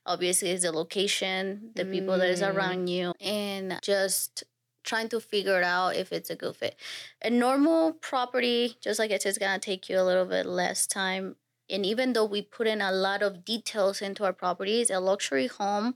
Obviously, 0.05 0.51
it's 0.51 0.63
the 0.63 0.71
location, 0.71 1.71
the 1.75 1.85
people 1.85 2.17
that 2.19 2.29
is 2.29 2.41
Mm. 2.41 2.53
around 2.55 2.87
you, 2.87 3.13
and 3.19 3.79
just 3.81 4.43
trying 4.83 5.09
to 5.09 5.19
figure 5.19 5.61
out 5.63 5.95
if 5.95 6.11
it's 6.11 6.29
a 6.29 6.35
good 6.35 6.55
fit. 6.55 6.75
A 7.23 7.29
normal 7.29 7.93
property, 7.93 8.77
just 8.81 8.97
like 8.99 9.11
it 9.11 9.25
is 9.25 9.37
gonna 9.37 9.59
take 9.59 9.89
you 9.89 9.99
a 9.99 10.03
little 10.05 10.25
bit 10.25 10.45
less 10.45 10.87
time. 10.87 11.35
And 11.69 11.85
even 11.85 12.13
though 12.13 12.25
we 12.25 12.41
put 12.41 12.67
in 12.67 12.81
a 12.81 12.91
lot 12.91 13.21
of 13.21 13.45
details 13.45 14.01
into 14.01 14.23
our 14.25 14.33
properties, 14.33 14.89
a 14.89 14.99
luxury 14.99 15.47
home, 15.47 15.95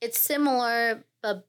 it's 0.00 0.18
similar 0.18 1.04
but 1.22 1.46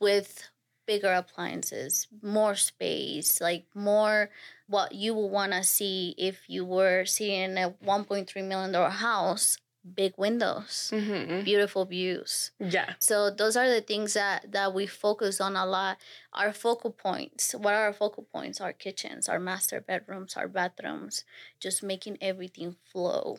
with 0.00 0.48
bigger 0.86 1.12
appliances, 1.12 2.06
more 2.22 2.54
space, 2.54 3.40
like 3.40 3.66
more 3.74 4.30
what 4.66 4.94
you 4.94 5.14
would 5.14 5.28
want 5.28 5.52
to 5.52 5.62
see 5.62 6.14
if 6.18 6.48
you 6.48 6.64
were 6.64 7.04
in 7.20 7.58
a 7.58 7.70
1.3 7.84 8.44
million 8.44 8.72
dollar 8.72 8.90
house, 8.90 9.58
big 9.84 10.14
windows, 10.16 10.90
Mm-hmm. 10.92 11.44
beautiful 11.44 11.84
views. 11.84 12.50
Yeah. 12.58 12.94
So 12.98 13.30
those 13.30 13.56
are 13.56 13.68
the 13.68 13.80
things 13.80 14.14
that 14.14 14.52
that 14.52 14.72
we 14.72 14.86
focus 14.86 15.40
on 15.40 15.56
a 15.56 15.66
lot. 15.66 15.98
Our 16.32 16.52
focal 16.52 16.90
points. 16.90 17.54
What 17.54 17.74
are 17.74 17.84
our 17.86 17.92
focal 17.92 18.24
points? 18.32 18.60
Our 18.60 18.72
kitchens, 18.72 19.28
our 19.28 19.38
master 19.38 19.80
bedrooms, 19.80 20.36
our 20.36 20.48
bathrooms, 20.48 21.24
just 21.60 21.82
making 21.82 22.18
everything 22.20 22.76
flow. 22.90 23.38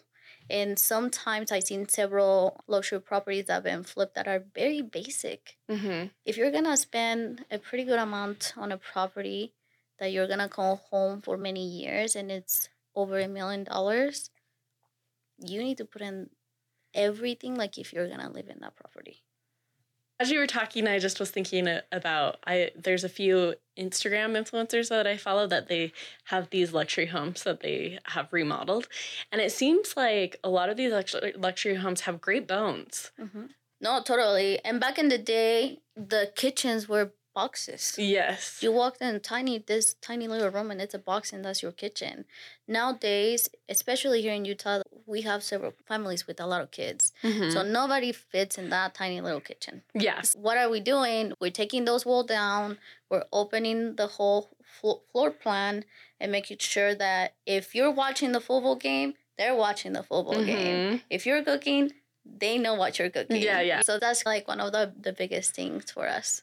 And 0.50 0.78
sometimes 0.78 1.52
I've 1.52 1.64
seen 1.64 1.88
several 1.90 2.62
luxury 2.68 3.02
properties 3.02 3.46
that 3.48 3.54
have 3.54 3.64
been 3.64 3.84
flipped 3.84 4.14
that 4.16 4.28
are 4.28 4.44
very 4.54 4.82
basic 4.82 5.58
Mm-hmm. 5.70 6.08
if 6.26 6.38
you're 6.38 6.52
gonna 6.52 6.78
spend 6.78 7.46
a 7.50 7.58
pretty 7.58 7.84
good 7.84 7.98
amount 8.00 8.54
on 8.56 8.72
a 8.72 8.78
property 8.78 9.54
that 9.98 10.12
you're 10.12 10.28
gonna 10.28 10.50
call 10.50 10.76
home 10.92 11.22
for 11.22 11.38
many 11.38 11.66
years 11.68 12.16
and 12.16 12.30
it's 12.32 12.70
over 12.96 13.18
a 13.20 13.28
million 13.28 13.64
dollars, 13.64 14.30
you 15.40 15.62
need 15.62 15.78
to 15.78 15.86
put 15.86 16.02
in 16.02 16.30
everything 16.94 17.56
like 17.56 17.78
if 17.78 17.94
you're 17.94 18.08
gonna 18.08 18.32
live 18.32 18.50
in 18.50 18.60
that 18.62 18.76
property. 18.76 19.24
As 20.18 20.32
you 20.32 20.40
were 20.40 20.48
talking, 20.48 20.88
I 20.88 20.98
just 20.98 21.20
was 21.20 21.30
thinking 21.30 21.68
about 21.92 22.38
I. 22.48 22.72
There's 22.74 23.04
a 23.04 23.10
few 23.10 23.56
Instagram 23.78 24.32
influencers 24.32 24.88
that 24.88 25.06
I 25.06 25.18
follow 25.18 25.46
that 25.48 25.68
they 25.68 25.92
have 26.26 26.50
these 26.52 26.72
luxury 26.72 27.08
homes 27.08 27.44
that 27.44 27.60
they 27.60 28.00
have 28.06 28.32
remodeled, 28.32 28.88
and 29.30 29.42
it 29.42 29.52
seems 29.52 29.98
like 29.98 30.40
a 30.42 30.50
lot 30.50 30.70
of 30.70 30.78
these 30.78 30.94
luxury 30.94 31.34
luxury 31.36 31.76
homes 31.76 32.02
have 32.02 32.22
great 32.22 32.48
bones. 32.48 33.12
Mm-hmm. 33.20 33.48
No, 33.82 34.02
totally. 34.02 34.64
And 34.64 34.80
back 34.80 34.98
in 34.98 35.10
the 35.10 35.18
day, 35.18 35.82
the 35.98 36.32
kitchens 36.34 36.88
were 36.88 37.12
boxes. 37.36 37.96
Yes. 37.98 38.64
You 38.64 38.72
walked 38.72 39.02
in 39.02 39.20
tiny 39.20 39.60
this 39.60 39.96
tiny 39.96 40.28
little 40.28 40.50
room 40.50 40.72
and 40.72 40.82
it's 40.82 40.94
a 40.96 41.00
box 41.00 41.34
and 41.34 41.44
that's 41.44 41.62
your 41.62 41.74
kitchen. 41.74 42.26
Nowadays, 42.68 43.50
especially 43.70 44.22
here 44.22 44.34
in 44.34 44.46
Utah, 44.46 44.82
we 45.06 45.22
have 45.22 45.44
several 45.44 45.74
families 45.88 46.26
with 46.28 46.40
a 46.40 46.48
lot 46.48 46.62
of 46.62 46.72
kids. 46.72 47.14
Mhm. 47.24 47.52
So 47.54 47.62
nobody 47.64 48.12
fits 48.12 48.58
in 48.58 48.70
that 48.70 48.94
tiny 48.96 49.22
little 49.22 49.42
kitchen. 49.42 49.84
yes. 49.94 50.36
What 50.36 50.58
are 50.58 50.70
we 50.70 50.80
doing? 50.80 51.34
We're 51.40 51.52
taking 51.52 51.86
those 51.86 52.06
walls 52.06 52.26
down. 52.28 52.78
We're 53.10 53.26
opening 53.32 53.96
the 53.96 54.08
whole 54.08 54.50
flo- 54.64 55.04
floor 55.12 55.32
plan 55.32 55.86
and 56.20 56.32
making 56.32 56.58
sure 56.60 56.96
that 56.96 57.36
if 57.46 57.76
you're 57.76 57.92
watching 57.92 58.32
the 58.32 58.42
football 58.42 58.76
game, 58.76 59.14
they're 59.38 59.56
watching 59.56 59.94
the 59.94 60.02
football 60.04 60.44
game. 60.44 60.98
Mhm. 61.00 61.02
If 61.10 61.26
you're 61.26 61.44
cooking, 61.44 61.92
they 62.26 62.58
know 62.58 62.74
what 62.74 62.98
you're 62.98 63.10
cooking. 63.12 63.42
Yeah, 63.42 63.62
yeah. 63.62 63.82
So 63.82 64.00
that's 64.00 64.26
like 64.26 64.48
one 64.48 64.60
of 64.60 64.72
the, 64.72 64.92
the 65.00 65.14
biggest 65.14 65.54
things 65.54 65.92
for 65.92 66.08
us. 66.08 66.42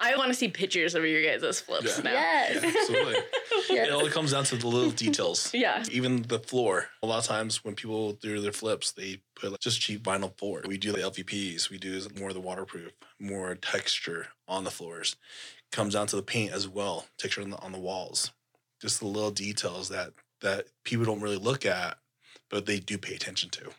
I 0.00 0.16
want 0.16 0.28
to 0.28 0.34
see 0.34 0.48
pictures 0.48 0.94
of 0.94 1.04
your 1.04 1.22
guys' 1.22 1.60
flips 1.60 1.98
Yeah. 1.98 2.02
now. 2.04 2.12
Yes. 2.12 2.62
Yeah, 2.62 2.70
absolutely. 2.80 3.16
Yes. 3.68 3.86
It 3.88 3.92
all 3.92 4.08
comes 4.08 4.32
down 4.32 4.44
to 4.44 4.56
the 4.56 4.66
little 4.66 4.90
details. 4.90 5.50
Yeah. 5.54 5.84
Even 5.92 6.22
the 6.22 6.38
floor. 6.40 6.86
A 7.02 7.06
lot 7.06 7.18
of 7.18 7.24
times 7.24 7.62
when 7.64 7.74
people 7.74 8.12
do 8.14 8.40
their 8.40 8.50
flips, 8.52 8.90
they 8.92 9.20
put 9.36 9.52
like 9.52 9.60
just 9.60 9.80
cheap 9.80 10.02
vinyl 10.02 10.36
floor. 10.38 10.62
We 10.66 10.78
do 10.78 10.90
the 10.92 10.98
LVPs. 10.98 11.70
We 11.70 11.78
do 11.78 12.00
more 12.18 12.28
of 12.30 12.34
the 12.34 12.40
waterproof, 12.40 12.92
more 13.20 13.54
texture 13.54 14.28
on 14.48 14.64
the 14.64 14.70
floors. 14.70 15.14
Comes 15.70 15.94
down 15.94 16.06
to 16.08 16.16
the 16.16 16.22
paint 16.22 16.52
as 16.52 16.66
well, 16.66 17.06
texture 17.18 17.42
on 17.42 17.50
the, 17.50 17.58
on 17.58 17.70
the 17.72 17.78
walls. 17.78 18.32
Just 18.80 18.98
the 19.00 19.06
little 19.06 19.30
details 19.30 19.88
that 19.90 20.12
that 20.40 20.66
people 20.84 21.04
don't 21.04 21.20
really 21.20 21.36
look 21.36 21.66
at, 21.66 21.98
but 22.48 22.64
they 22.66 22.80
do 22.80 22.96
pay 22.98 23.14
attention 23.14 23.50
to. 23.50 23.70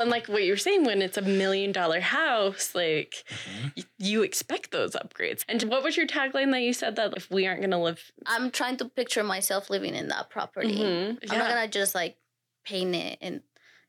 And 0.00 0.10
like 0.10 0.26
what 0.26 0.42
you 0.44 0.52
were 0.52 0.56
saying, 0.56 0.84
when 0.84 1.02
it's 1.02 1.16
a 1.16 1.22
million 1.22 1.72
dollar 1.72 2.00
house, 2.00 2.74
like 2.74 3.24
Mhm. 3.28 3.72
y- 3.76 3.84
you 3.98 4.22
expect 4.22 4.70
those 4.70 4.92
upgrades. 4.92 5.44
And 5.48 5.62
what 5.64 5.82
was 5.82 5.96
your 5.96 6.06
tagline 6.06 6.50
that 6.52 6.62
you 6.62 6.72
said 6.72 6.96
that 6.96 7.14
if 7.16 7.30
we 7.30 7.46
aren't 7.46 7.60
going 7.60 7.70
to 7.72 7.78
live? 7.78 8.10
I'm 8.26 8.50
trying 8.50 8.76
to 8.78 8.86
picture 8.86 9.22
myself 9.22 9.70
living 9.70 9.94
in 9.94 10.08
that 10.08 10.30
property. 10.30 10.74
Mhm. 10.78 11.18
I'm 11.30 11.38
not 11.38 11.48
gonna 11.50 11.68
just 11.68 11.94
like 11.94 12.16
paint 12.64 12.94
it 12.94 13.18
and 13.20 13.42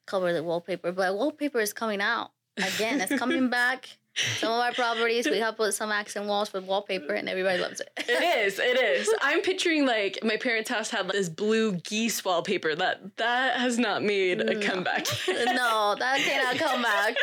cover 0.06 0.34
the 0.34 0.44
wallpaper, 0.44 0.92
but 0.92 1.16
wallpaper 1.16 1.60
is 1.60 1.74
coming 1.74 2.02
out 2.02 2.32
again. 2.58 3.00
It's 3.02 3.18
coming 3.18 3.50
back. 3.60 3.98
Some 4.16 4.52
of 4.52 4.60
our 4.60 4.72
properties 4.74 5.28
we 5.28 5.40
have 5.46 5.58
put 5.58 5.74
some 5.74 5.92
accent 5.92 6.28
walls 6.28 6.54
with 6.54 6.66
wallpaper, 6.66 7.14
and 7.14 7.28
everybody 7.28 7.60
loves 7.60 7.80
it. 7.82 7.90
It 7.98 8.46
is. 8.46 8.60
It 8.60 8.80
is. 8.80 9.14
I'm 9.22 9.42
picturing 9.42 9.86
like 9.86 10.20
my 10.24 10.38
parents' 10.38 10.70
house 10.70 10.90
had 10.92 11.08
this 11.10 11.30
blue 11.30 11.74
geese 11.78 12.24
wallpaper. 12.24 12.76
That 12.76 13.18
that 13.18 13.56
has 13.60 13.80
not 13.80 14.04
made 14.04 14.42
a 14.42 14.54
No. 14.54 14.60
comeback. 14.68 15.06
no, 15.28 15.96
that 15.98 16.20
cannot 16.20 16.58
come 16.58 16.82
back. 16.84 17.16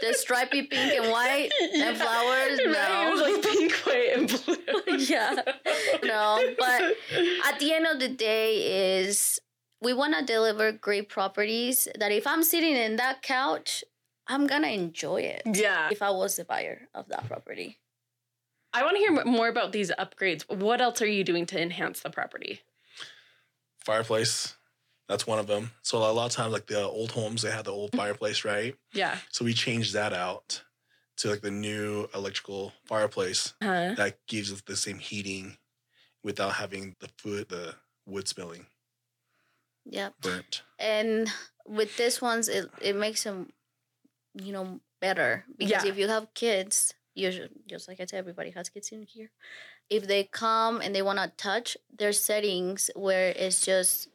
The 0.00 0.12
stripy 0.12 0.62
pink 0.62 0.92
and 1.00 1.10
white 1.10 1.50
and 1.74 1.96
flowers. 1.96 2.60
Right? 2.66 3.06
It 3.06 3.10
was 3.12 3.20
No. 3.20 3.32
like 3.32 3.42
pink, 3.42 3.72
white, 3.86 4.12
and 4.16 4.28
blue. 4.28 4.96
yeah. 4.98 5.40
No, 6.02 6.54
but 6.58 6.82
at 7.46 7.58
the 7.58 7.72
end 7.72 7.86
of 7.86 7.98
the 7.98 8.08
day 8.08 8.98
is 8.98 9.40
we 9.80 9.92
want 9.94 10.14
to 10.18 10.24
deliver 10.24 10.72
great 10.72 11.08
properties 11.08 11.88
that 11.98 12.12
if 12.12 12.26
I'm 12.26 12.42
sitting 12.42 12.76
in 12.76 12.96
that 12.96 13.22
couch, 13.22 13.84
I'm 14.28 14.46
gonna 14.46 14.68
enjoy 14.68 15.22
it. 15.22 15.42
yeah. 15.54 15.88
If 15.90 16.02
I 16.02 16.10
was 16.10 16.36
the 16.36 16.44
buyer 16.44 16.88
of 16.94 17.08
that 17.08 17.26
property. 17.26 17.78
I 18.72 18.82
want 18.82 18.96
to 18.96 18.98
hear 18.98 19.24
more 19.24 19.48
about 19.48 19.72
these 19.72 19.90
upgrades. 19.98 20.42
What 20.54 20.80
else 20.80 21.00
are 21.00 21.06
you 21.06 21.24
doing 21.24 21.46
to 21.46 21.60
enhance 21.60 22.00
the 22.00 22.10
property? 22.10 22.60
Fireplace. 23.84 24.54
That's 25.08 25.26
one 25.26 25.38
of 25.38 25.46
them. 25.46 25.70
So 25.82 25.98
a 25.98 26.10
lot 26.12 26.26
of 26.26 26.32
times, 26.32 26.52
like 26.52 26.66
the 26.66 26.82
old 26.82 27.12
homes, 27.12 27.42
they 27.42 27.50
have 27.50 27.64
the 27.64 27.70
old 27.72 27.92
mm-hmm. 27.92 28.00
fireplace, 28.00 28.44
right? 28.44 28.74
Yeah. 28.92 29.16
So 29.30 29.44
we 29.44 29.54
changed 29.54 29.94
that 29.94 30.12
out 30.12 30.62
to 31.18 31.30
like 31.30 31.40
the 31.40 31.50
new 31.50 32.08
electrical 32.14 32.72
fireplace 32.84 33.54
Huh? 33.62 33.94
that 33.96 34.18
gives 34.26 34.52
us 34.52 34.60
the 34.62 34.76
same 34.76 34.98
heating 34.98 35.56
without 36.22 36.54
having 36.54 36.96
the 37.00 37.08
food, 37.16 37.48
the 37.48 37.74
wood 38.04 38.28
smelling 38.28 38.66
Yep. 39.88 40.14
burnt. 40.20 40.62
And 40.78 41.30
with 41.66 41.96
this 41.96 42.20
ones, 42.20 42.48
it, 42.48 42.68
it 42.82 42.96
makes 42.96 43.22
them, 43.24 43.50
you 44.42 44.52
know, 44.52 44.80
better 45.00 45.44
because 45.56 45.84
Yeah. 45.84 45.90
if 45.90 45.98
you 45.98 46.08
have 46.08 46.32
kids, 46.34 46.94
usually 47.14 47.48
just 47.66 47.88
like 47.88 48.00
I 48.00 48.04
said, 48.06 48.18
everybody 48.18 48.50
has 48.50 48.68
kids 48.68 48.90
in 48.92 49.02
here. 49.02 49.30
If 49.88 50.06
they 50.06 50.24
come 50.24 50.80
and 50.80 50.94
they 50.94 51.02
want 51.02 51.18
to 51.18 51.28
touch, 51.36 51.76
there's 51.96 52.20
settings 52.22 52.90
where 52.94 53.28
it's 53.30 53.60
just 53.64 54.08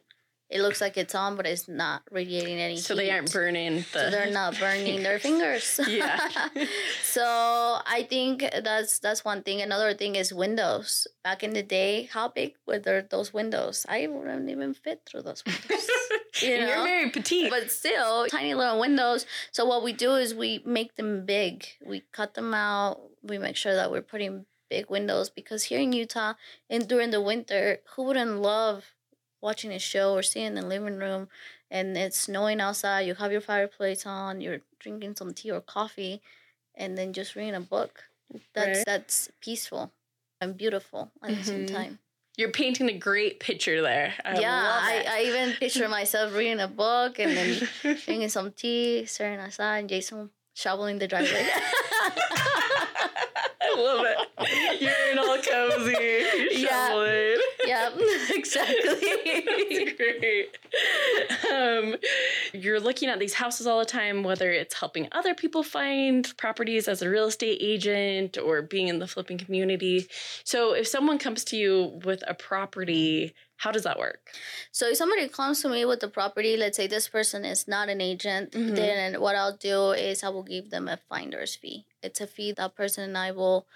it 0.49 0.59
looks 0.59 0.81
like 0.81 0.97
it's 0.97 1.15
on, 1.15 1.37
but 1.37 1.45
it's 1.47 1.69
not 1.69 2.03
radiating 2.11 2.59
any 2.59 2.75
So 2.75 2.93
they 2.93 3.09
aren't 3.09 3.31
burning 3.31 3.77
the. 3.77 3.83
So 3.99 4.09
they're 4.11 4.31
not 4.31 4.59
burning 4.59 5.01
their 5.01 5.17
fingers. 5.25 5.79
Yeah. 5.87 6.19
so 7.03 7.23
I 7.23 8.05
think 8.09 8.43
that's 8.61 8.99
that's 8.99 9.23
one 9.23 9.43
thing. 9.43 9.61
Another 9.61 9.93
thing 9.93 10.15
is 10.15 10.33
windows. 10.33 11.07
Back 11.23 11.43
in 11.43 11.53
the 11.53 11.63
day, 11.63 12.09
how 12.11 12.27
big 12.27 12.55
were 12.67 12.79
those 12.79 13.33
windows? 13.33 13.85
I 13.87 14.07
wouldn't 14.07 14.49
even 14.49 14.73
fit 14.73 15.03
through 15.05 15.21
those 15.21 15.41
windows. 15.45 15.87
you 16.43 16.53
and 16.55 16.61
know? 16.63 16.69
you're 16.75 16.83
very 16.85 17.09
petite. 17.09 17.49
but 17.49 17.69
still 17.71 18.27
tiny 18.27 18.53
little 18.53 18.79
windows 18.79 19.25
so 19.51 19.65
what 19.65 19.83
we 19.83 19.93
do 19.93 20.15
is 20.15 20.33
we 20.33 20.61
make 20.65 20.95
them 20.95 21.25
big 21.25 21.65
we 21.85 22.01
cut 22.11 22.33
them 22.33 22.53
out 22.53 22.99
we 23.23 23.37
make 23.37 23.55
sure 23.55 23.73
that 23.75 23.91
we're 23.91 24.01
putting 24.01 24.45
big 24.69 24.89
windows 24.89 25.29
because 25.29 25.63
here 25.63 25.79
in 25.79 25.91
utah 25.93 26.33
and 26.69 26.87
during 26.87 27.11
the 27.11 27.21
winter 27.21 27.79
who 27.95 28.03
wouldn't 28.03 28.41
love 28.41 28.85
watching 29.41 29.71
a 29.71 29.79
show 29.79 30.13
or 30.13 30.21
sitting 30.23 30.47
in 30.47 30.55
the 30.55 30.61
living 30.65 30.97
room 30.97 31.27
and 31.69 31.97
it's 31.97 32.19
snowing 32.19 32.61
outside 32.61 33.01
you 33.01 33.13
have 33.15 33.31
your 33.31 33.41
fireplace 33.41 34.05
on 34.05 34.39
you're 34.39 34.61
drinking 34.79 35.15
some 35.15 35.33
tea 35.33 35.51
or 35.51 35.61
coffee 35.61 36.21
and 36.75 36.97
then 36.97 37.11
just 37.11 37.35
reading 37.35 37.55
a 37.55 37.59
book 37.59 38.05
that's 38.53 38.77
Right. 38.79 38.85
that's 38.85 39.29
peaceful 39.41 39.91
and 40.39 40.55
beautiful 40.57 41.11
at 41.21 41.35
the 41.37 41.43
same 41.43 41.65
Mhm. 41.65 41.71
time 41.73 41.99
You're 42.41 42.49
painting 42.49 42.89
a 42.89 42.97
great 42.97 43.39
picture 43.39 43.83
there. 43.83 44.15
I 44.25 44.39
yeah 44.39 44.63
love 44.63 44.83
I, 44.83 44.93
it. 44.95 45.07
I 45.07 45.21
even 45.25 45.51
picture 45.53 45.87
myself 45.87 46.33
reading 46.33 46.59
a 46.59 46.67
book 46.67 47.19
and 47.19 47.37
then 47.37 47.67
drinking 48.03 48.29
some 48.29 48.51
tea, 48.51 49.05
staring 49.05 49.39
outside, 49.39 49.77
and 49.77 49.87
Jason 49.89 50.31
shoveling 50.55 50.97
the 50.97 51.07
driveway. 51.07 51.47
I 53.63 53.75
love 53.77 54.05
it. 54.07 54.81
You're 54.81 55.11
in 55.11 55.19
all 55.19 55.37
cozy. 55.37 55.91
You're 56.59 57.35
Yeah. 57.67 57.93
yep, 57.93 57.93
exactly. 58.31 58.85
That's 59.45 59.93
great. 59.97 60.57
Um, 61.53 61.95
you're 62.53 62.79
looking 62.79 63.09
at 63.09 63.19
these 63.19 63.33
houses 63.35 63.67
all 63.67 63.79
the 63.79 63.85
time, 63.85 64.23
whether 64.23 64.51
it's 64.51 64.75
helping 64.79 65.07
other 65.11 65.33
people 65.33 65.63
find 65.63 66.31
properties 66.37 66.87
as 66.87 67.01
a 67.01 67.09
real 67.09 67.27
estate 67.27 67.57
agent 67.61 68.37
or 68.37 68.61
being 68.61 68.87
in 68.87 68.99
the 68.99 69.07
flipping 69.07 69.37
community. 69.37 70.07
So, 70.43 70.73
if 70.73 70.87
someone 70.87 71.17
comes 71.17 71.43
to 71.45 71.57
you 71.57 72.01
with 72.03 72.23
a 72.27 72.33
property, 72.33 73.33
how 73.57 73.71
does 73.71 73.83
that 73.83 73.99
work? 73.99 74.31
So 74.71 74.89
if 74.89 74.97
somebody 74.97 75.27
comes 75.27 75.61
to 75.61 75.69
me 75.69 75.85
with 75.85 76.01
a 76.01 76.07
property, 76.07 76.57
let's 76.57 76.75
say 76.77 76.87
this 76.87 77.07
person 77.07 77.45
is 77.45 77.67
not 77.67 77.89
an 77.89 78.01
agent, 78.01 78.53
Mhm. 78.53 78.75
then 78.75 79.21
what 79.21 79.35
I'll 79.35 79.55
do 79.55 79.91
is 79.91 80.23
I 80.23 80.29
will 80.29 80.41
give 80.41 80.71
them 80.71 80.87
a 80.87 80.97
finder's 80.97 81.55
fee. 81.55 81.85
It's 82.01 82.21
a 82.21 82.25
fee 82.25 82.53
that 82.53 82.73
person 82.75 83.03
and 83.03 83.17
I 83.17 83.31
will 83.31 83.67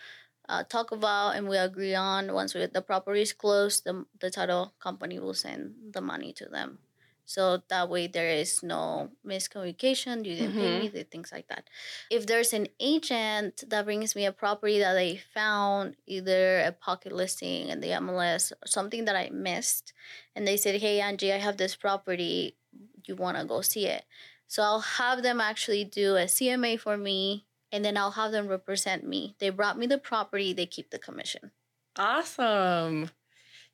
uh, 0.50 0.64
talk 0.64 0.92
about 0.92 1.36
and 1.36 1.48
we 1.48 1.58
agree 1.58 1.96
on. 1.96 2.32
Once 2.34 2.54
we, 2.54 2.66
the 2.66 2.82
property 2.82 3.22
is 3.22 3.34
closed, 3.34 3.84
the, 3.84 4.06
the 4.20 4.30
title 4.30 4.74
company 4.80 5.18
will 5.20 5.34
send 5.34 5.76
the 5.92 6.02
money 6.02 6.34
to 6.34 6.46
them. 6.46 6.80
So 7.26 7.62
that 7.70 7.90
way 7.90 8.08
there 8.08 8.30
is 8.30 8.62
no 8.62 9.10
miscommunication, 9.26 10.26
you 10.26 10.36
didn't 10.36 10.58
pay 10.58 10.80
me, 10.80 10.88
the 10.90 11.04
things 11.04 11.32
like 11.32 11.48
that. 11.48 11.68
If 12.12 12.28
there's 12.28 12.54
an 12.54 12.68
agent 12.80 13.64
that 13.68 13.86
brings 13.86 14.16
me 14.16 14.26
a 14.26 14.32
property 14.32 14.80
that 14.80 14.94
they 14.94 15.18
found, 15.34 15.96
either 16.06 16.60
a 16.60 16.72
pocket 16.72 17.12
listing 17.12 17.70
in 17.70 17.82
the 17.82 17.90
MLS, 17.90 18.52
or 18.52 18.68
something 18.68 19.06
that 19.06 19.16
I 19.16 19.30
missed, 19.32 19.94
and 20.36 20.48
they 20.48 20.58
said, 20.58 20.80
Hey, 20.82 21.02
Angie, 21.02 21.34
I 21.34 21.38
have 21.38 21.58
this 21.58 21.76
property. 21.76 22.58
You 23.06 23.16
want 23.16 23.38
to 23.38 23.46
go 23.46 23.62
see 23.62 23.86
it? 23.88 24.06
So 24.48 24.62
I'll 24.62 24.82
have 24.82 25.24
them 25.24 25.42
actually 25.42 25.84
do 25.84 26.16
a 26.16 26.26
CMA 26.26 26.80
for 26.80 26.98
me, 26.98 27.46
and 27.72 27.84
then 27.84 27.98
I'll 27.98 28.12
have 28.12 28.32
them 28.32 28.48
represent 28.48 29.04
me. 29.04 29.36
They 29.40 29.50
brought 29.50 29.78
me 29.78 29.88
the 29.88 29.98
property, 29.98 30.54
they 30.54 30.66
keep 30.68 30.92
the 30.92 31.00
commission. 31.00 31.52
Awesome. 31.98 33.10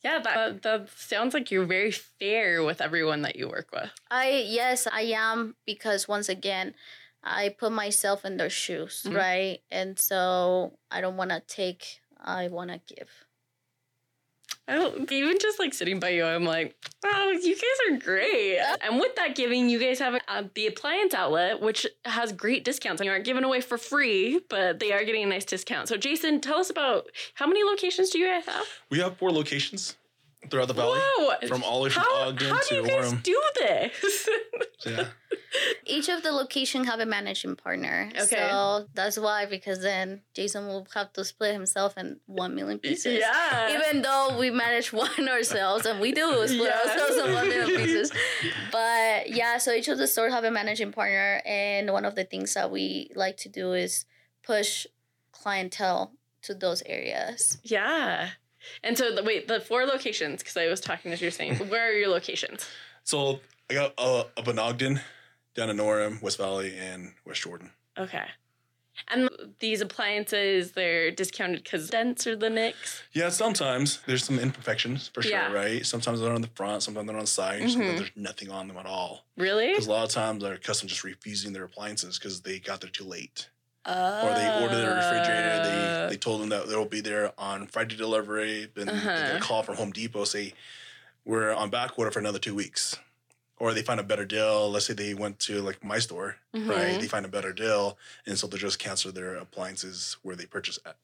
Yeah, 0.03 0.19
that, 0.19 0.63
that 0.63 0.89
sounds 0.97 1.33
like 1.33 1.51
you're 1.51 1.65
very 1.65 1.91
fair 1.91 2.63
with 2.63 2.81
everyone 2.81 3.21
that 3.21 3.35
you 3.35 3.47
work 3.47 3.69
with. 3.71 3.91
I, 4.09 4.43
yes, 4.47 4.87
I 4.91 5.01
am, 5.15 5.55
because 5.65 6.07
once 6.07 6.27
again, 6.27 6.73
I 7.23 7.49
put 7.49 7.71
myself 7.71 8.25
in 8.25 8.37
their 8.37 8.49
shoes, 8.49 9.03
Mhm. 9.05 9.15
right? 9.15 9.59
And 9.69 9.99
so 9.99 10.79
I 10.89 11.01
don't 11.01 11.17
want 11.17 11.29
to 11.29 11.39
take, 11.41 12.01
I 12.19 12.47
want 12.47 12.71
to 12.71 12.81
give. 12.95 13.09
I 14.71 14.75
don't, 14.75 15.11
even 15.11 15.37
just 15.37 15.59
like 15.59 15.73
sitting 15.73 15.99
by 15.99 16.09
you, 16.09 16.23
I'm 16.23 16.45
like, 16.45 16.77
oh, 17.03 17.31
you 17.31 17.55
guys 17.55 17.63
are 17.89 17.97
great. 17.97 18.57
And 18.81 19.01
with 19.01 19.17
that 19.17 19.35
giving, 19.35 19.67
you 19.67 19.77
guys 19.77 19.99
have 19.99 20.21
uh, 20.29 20.43
the 20.55 20.65
appliance 20.65 21.13
outlet, 21.13 21.59
which 21.59 21.85
has 22.05 22.31
great 22.31 22.63
discounts. 22.63 23.01
And 23.01 23.05
you 23.05 23.11
aren't 23.11 23.25
giving 23.25 23.43
away 23.43 23.59
for 23.59 23.77
free, 23.77 24.39
but 24.47 24.79
they 24.79 24.93
are 24.93 25.03
getting 25.03 25.23
a 25.23 25.27
nice 25.27 25.43
discount. 25.43 25.89
So, 25.89 25.97
Jason, 25.97 26.39
tell 26.39 26.57
us 26.57 26.69
about 26.69 27.07
how 27.33 27.47
many 27.47 27.65
locations 27.65 28.11
do 28.11 28.19
you 28.19 28.27
guys 28.27 28.45
have? 28.45 28.65
We 28.89 28.99
have 28.99 29.17
four 29.17 29.29
locations 29.33 29.97
throughout 30.49 30.67
the 30.67 30.73
valley, 30.73 30.99
Whoa! 30.99 31.47
from 31.47 31.63
all 31.63 31.79
the 31.79 31.83
way 31.85 31.89
from 31.91 32.03
how, 32.03 32.27
Ogden 32.29 32.49
how 32.49 32.59
do 32.61 32.67
to 32.69 32.75
you 32.75 32.87
guys 32.87 33.13
Orem. 33.13 33.23
do 33.23 33.41
this? 33.59 34.29
Yeah. 34.83 35.05
Each 35.85 36.09
of 36.09 36.23
the 36.23 36.31
location 36.31 36.85
have 36.85 36.99
a 36.99 37.05
managing 37.05 37.55
partner. 37.55 38.09
Okay. 38.15 38.25
So 38.49 38.87
that's 38.95 39.19
why, 39.19 39.45
because 39.45 39.79
then 39.83 40.21
Jason 40.33 40.65
will 40.65 40.87
have 40.95 41.13
to 41.13 41.23
split 41.23 41.53
himself 41.53 41.95
in 41.99 42.19
one 42.25 42.55
million 42.55 42.79
pieces. 42.79 43.19
yeah. 43.19 43.69
Even 43.77 44.01
though 44.01 44.37
we 44.39 44.49
manage 44.49 44.91
one 45.05 45.29
ourselves 45.29 45.85
and 45.85 45.99
we 45.99 46.11
do 46.13 46.47
split 46.47 46.61
Yeah. 46.73 46.79
ourselves 46.91 47.17
in 47.27 47.33
one 47.35 47.47
million 47.47 47.77
pieces. 47.79 48.11
But 48.71 49.29
yeah, 49.29 49.59
so 49.59 49.71
each 49.71 49.87
of 49.87 49.99
the 49.99 50.07
stores 50.07 50.33
have 50.33 50.45
a 50.45 50.51
managing 50.51 50.91
partner. 50.93 51.43
And 51.45 51.91
one 51.91 52.05
of 52.05 52.15
the 52.15 52.23
things 52.23 52.55
that 52.55 52.71
we 52.71 53.11
like 53.13 53.37
to 53.37 53.49
do 53.49 53.73
is 53.73 54.05
push 54.41 54.87
clientele 55.31 56.13
to 56.43 56.55
those 56.55 56.81
areas. 56.87 57.59
yeah. 57.63 58.29
And 58.83 58.97
so, 58.97 59.13
the, 59.13 59.23
wait, 59.23 59.47
the 59.47 59.59
four 59.59 59.85
locations, 59.85 60.41
because 60.41 60.57
I 60.57 60.67
was 60.67 60.79
talking 60.81 61.11
as 61.11 61.21
you're 61.21 61.31
saying, 61.31 61.55
where 61.69 61.89
are 61.89 61.93
your 61.93 62.09
locations? 62.09 62.67
So 63.03 63.39
I 63.67 63.73
got 63.73 63.93
uh, 63.97 64.25
up 64.37 64.47
in 64.47 64.59
Ogden, 64.59 65.01
down 65.55 65.71
in 65.71 65.77
Orem, 65.77 66.21
West 66.21 66.37
Valley, 66.37 66.77
and 66.77 67.13
West 67.25 67.41
Jordan. 67.41 67.71
Okay. 67.97 68.25
And 69.07 69.27
these 69.59 69.81
appliances, 69.81 70.73
they're 70.73 71.09
discounted 71.09 71.63
because 71.63 71.89
dents 71.89 72.27
are 72.27 72.35
the 72.35 72.51
mix. 72.51 73.01
Yeah, 73.13 73.29
sometimes 73.29 74.01
there's 74.05 74.23
some 74.23 74.37
imperfections 74.37 75.07
for 75.07 75.23
sure, 75.23 75.31
Yeah. 75.31 75.51
right? 75.51 75.83
Sometimes 75.83 76.21
they're 76.21 76.31
on 76.31 76.41
the 76.41 76.47
front, 76.49 76.83
sometimes 76.83 77.07
they're 77.07 77.15
on 77.17 77.23
the 77.23 77.27
side, 77.27 77.63
Mhm. 77.63 77.71
sometimes 77.71 77.99
there's 77.99 78.11
nothing 78.15 78.51
on 78.51 78.67
them 78.67 78.77
at 78.77 78.85
all. 78.85 79.25
Really? 79.35 79.69
Because 79.69 79.87
a 79.87 79.91
lot 79.91 80.03
of 80.05 80.11
times 80.11 80.43
our 80.43 80.57
customers 80.57 80.91
just 80.91 81.03
refusing 81.03 81.53
their 81.53 81.63
appliances 81.63 82.19
because 82.19 82.41
they 82.41 82.59
got 82.59 82.81
there 82.81 82.89
too 82.91 83.05
late. 83.05 83.49
Uh, 83.85 84.21
or 84.23 84.33
they 84.35 84.63
ordered 84.63 84.75
their 84.77 84.95
refrigerator. 84.95 85.63
They 85.63 86.07
they 86.11 86.17
told 86.17 86.41
them 86.41 86.49
that 86.49 86.67
they'll 86.67 86.85
be 86.85 87.01
there 87.01 87.31
on 87.37 87.67
Friday 87.67 87.95
delivery. 87.95 88.67
Then 88.75 88.87
they 88.87 88.93
get 88.93 89.05
Uh-huh. 89.07 89.37
a 89.37 89.39
call 89.39 89.63
from 89.63 89.75
Home 89.77 89.91
Depot 89.91 90.23
say 90.25 90.53
we're 91.25 91.53
on 91.53 91.69
back 91.69 91.97
order 91.97 92.11
for 92.11 92.19
another 92.19 92.39
two 92.39 92.53
weeks. 92.55 92.97
Or 93.57 93.73
they 93.73 93.83
find 93.83 93.99
a 93.99 94.03
better 94.03 94.25
deal. 94.25 94.71
Let's 94.71 94.87
say 94.87 94.93
they 94.93 95.13
went 95.13 95.39
to 95.41 95.61
like 95.61 95.83
my 95.83 95.99
store, 95.99 96.37
right? 96.53 96.95
Mhm. 96.95 96.99
They 97.01 97.07
find 97.07 97.25
a 97.25 97.29
better 97.29 97.53
deal, 97.53 97.97
and 98.25 98.37
so 98.37 98.47
they'll 98.47 98.59
just 98.59 98.79
cancel 98.79 99.11
their 99.11 99.35
appliances 99.35 100.17
where 100.23 100.35
they 100.35 100.47
purchase 100.47 100.79
at, 100.85 100.95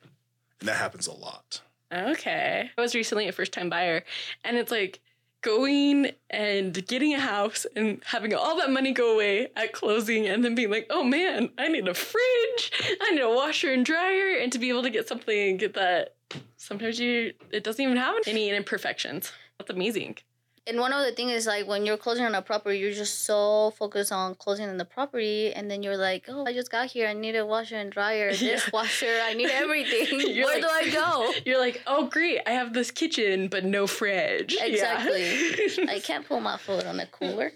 and 0.59 0.67
that 0.67 0.77
happens 0.77 1.05
a 1.07 1.13
lot. 1.13 1.61
Okay. 1.93 2.71
I 2.75 2.81
was 2.81 2.95
recently 2.95 3.27
a 3.27 3.31
first 3.31 3.51
time 3.53 3.69
buyer, 3.69 4.03
and 4.43 4.57
it's 4.57 4.71
like 4.71 4.99
going 5.41 6.11
and 6.29 6.85
getting 6.87 7.13
a 7.13 7.19
house 7.19 7.65
and 7.75 8.01
having 8.05 8.33
all 8.33 8.57
that 8.57 8.71
money 8.71 8.91
go 8.91 9.13
away 9.13 9.47
at 9.55 9.73
closing 9.73 10.27
and 10.27 10.43
then 10.43 10.55
being 10.55 10.71
like, 10.71 10.87
oh 10.89 11.03
man, 11.03 11.49
I 11.57 11.67
need 11.67 11.87
a 11.87 11.93
fridge, 11.93 12.71
I 13.01 13.11
need 13.11 13.21
a 13.21 13.29
washer 13.29 13.71
and 13.71 13.85
dryer, 13.85 14.37
and 14.41 14.51
to 14.51 14.59
be 14.59 14.69
able 14.69 14.83
to 14.83 14.89
get 14.89 15.07
something 15.07 15.57
that 15.57 16.15
sometimes 16.57 16.99
you 16.99 17.33
it 17.51 17.63
doesn't 17.63 17.83
even 17.83 17.97
have 17.97 18.15
any 18.25 18.49
imperfections. 18.49 19.31
That's 19.57 19.69
amazing. 19.69 20.17
And 20.67 20.79
one 20.79 20.91
of 20.93 21.05
the 21.05 21.11
things 21.13 21.31
is 21.31 21.47
like 21.47 21.65
when 21.67 21.85
you're 21.85 21.97
closing 21.97 22.25
on 22.25 22.35
a 22.35 22.41
property, 22.41 22.77
you're 22.79 22.91
just 22.91 23.23
so 23.25 23.71
focused 23.77 24.11
on 24.11 24.35
closing 24.35 24.67
on 24.69 24.77
the 24.77 24.85
property, 24.85 25.53
and 25.53 25.71
then 25.71 25.81
you're 25.83 25.97
like, 25.97 26.25
"Oh, 26.27 26.45
I 26.45 26.53
just 26.53 26.69
got 26.69 26.87
here. 26.87 27.07
I 27.07 27.13
need 27.13 27.35
a 27.35 27.45
washer 27.45 27.77
and 27.77 27.91
dryer, 27.91 28.29
Yeah. 28.31 28.55
dishwasher. 28.55 29.19
I 29.23 29.33
need 29.33 29.49
everything. 29.49 30.19
Where 30.43 30.61
like- 30.61 30.61
do 30.61 30.67
I 30.69 30.89
go?" 30.91 31.31
You're 31.45 31.59
like, 31.59 31.81
oh 31.87 32.07
great, 32.07 32.39
I 32.45 32.51
have 32.51 32.73
this 32.73 32.91
kitchen 32.91 33.47
but 33.47 33.63
no 33.63 33.87
fridge. 33.87 34.55
Yeah. 34.57 34.65
Exactly. 34.65 35.87
I 35.89 35.99
can't 35.99 36.27
put 36.27 36.41
my 36.41 36.57
food 36.57 36.83
on 36.83 36.97
the 36.97 37.05
cooler. 37.07 37.51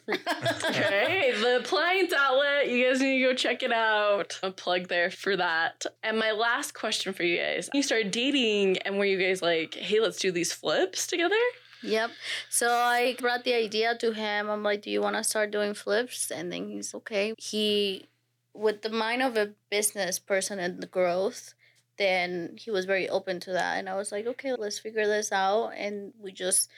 okay, 0.70 1.34
the 1.42 1.58
appliance 1.58 2.14
outlet. 2.14 2.70
You 2.70 2.88
guys 2.88 3.02
need 3.02 3.20
to 3.20 3.26
go 3.30 3.34
check 3.34 3.64
it 3.64 3.72
out. 3.72 4.40
A 4.44 4.52
plug 4.52 4.88
there 4.88 5.12
for 5.12 5.36
that. 5.38 5.86
And 6.04 6.18
my 6.18 6.32
last 6.32 6.74
question 6.74 7.14
for 7.14 7.24
you 7.24 7.38
guys: 7.38 7.70
You 7.74 7.84
started 7.84 8.12
dating, 8.12 8.78
and 8.80 8.98
were 8.98 9.06
you 9.06 9.18
guys 9.20 9.42
like, 9.42 9.74
"Hey, 9.74 10.00
let's 10.00 10.20
do 10.20 10.32
these 10.32 10.54
flips 10.54 11.08
together"? 11.08 11.36
Yep. 11.84 12.12
So 12.50 12.72
I 12.72 13.16
brought 13.20 13.44
the 13.44 13.54
idea 13.54 13.96
to 13.98 14.14
him. 14.14 14.50
I'm 14.50 14.64
like, 14.64 14.82
"Do 14.84 14.90
you 14.92 15.02
want 15.02 15.16
to 15.16 15.24
start 15.24 15.52
doing 15.52 15.74
flips?" 15.74 16.32
And 16.32 16.52
then 16.52 16.70
he's 16.70 16.94
okay. 16.96 17.34
He, 17.38 18.08
with 18.54 18.82
the 18.82 18.90
mind 18.90 19.22
of 19.22 19.38
a 19.38 19.52
business 19.70 20.20
person 20.20 20.60
and 20.60 20.82
the 20.82 20.88
growth, 20.88 21.54
then 21.98 22.56
he 22.58 22.72
was 22.72 22.86
very 22.86 23.08
open 23.10 23.40
to 23.42 23.52
that. 23.54 23.78
And 23.78 23.90
I 23.90 23.96
was 23.96 24.12
like, 24.12 24.26
"Okay, 24.28 24.54
let's 24.54 24.80
figure 24.80 25.08
this 25.08 25.32
out." 25.32 25.70
And 25.76 26.14
we 26.22 26.32
just 26.32 26.70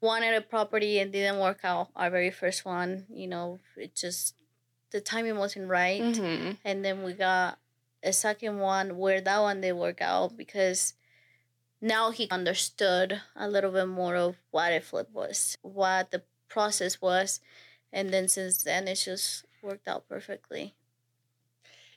wanted 0.00 0.34
a 0.34 0.40
property 0.40 0.98
and 0.98 1.12
didn't 1.12 1.38
work 1.40 1.60
out. 1.64 1.88
Our 1.94 2.10
very 2.10 2.30
first 2.30 2.64
one, 2.64 3.06
you 3.08 3.28
know, 3.28 3.58
it 3.76 3.94
just 3.94 4.34
the 4.90 5.00
timing 5.00 5.36
wasn't 5.38 5.68
right 5.68 6.02
Mm-hmm. 6.02 6.50
and 6.66 6.84
then 6.84 7.02
we 7.02 7.14
got 7.14 7.58
a 8.02 8.12
second 8.12 8.58
one 8.58 8.98
where 8.98 9.22
that 9.22 9.40
one 9.40 9.62
did 9.62 9.72
work 9.72 10.02
out 10.02 10.36
because 10.36 10.92
now 11.82 12.12
he 12.12 12.30
understood 12.30 13.20
a 13.34 13.48
little 13.48 13.72
bit 13.72 13.88
more 13.88 14.14
of 14.14 14.36
what 14.52 14.72
a 14.72 14.80
flip 14.80 15.10
was 15.12 15.58
what 15.62 16.12
the 16.12 16.22
process 16.48 17.02
was. 17.02 17.40
And 17.92 18.10
then 18.10 18.28
since 18.28 18.62
then, 18.62 18.88
it's 18.88 19.04
just 19.04 19.44
worked 19.62 19.88
out 19.88 20.08
perfectly. 20.08 20.74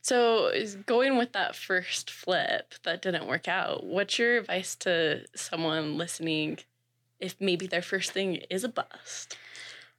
So, 0.01 0.47
is 0.47 0.75
going 0.75 1.17
with 1.17 1.31
that 1.31 1.55
first 1.55 2.11
flip 2.11 2.75
that 2.83 3.01
didn't 3.01 3.27
work 3.27 3.47
out, 3.47 3.83
what's 3.83 4.19
your 4.19 4.37
advice 4.37 4.75
to 4.77 5.25
someone 5.35 5.97
listening 5.97 6.59
if 7.19 7.35
maybe 7.39 7.65
their 7.65 7.81
first 7.81 8.11
thing 8.11 8.35
is 8.49 8.63
a 8.63 8.69
bust? 8.69 9.37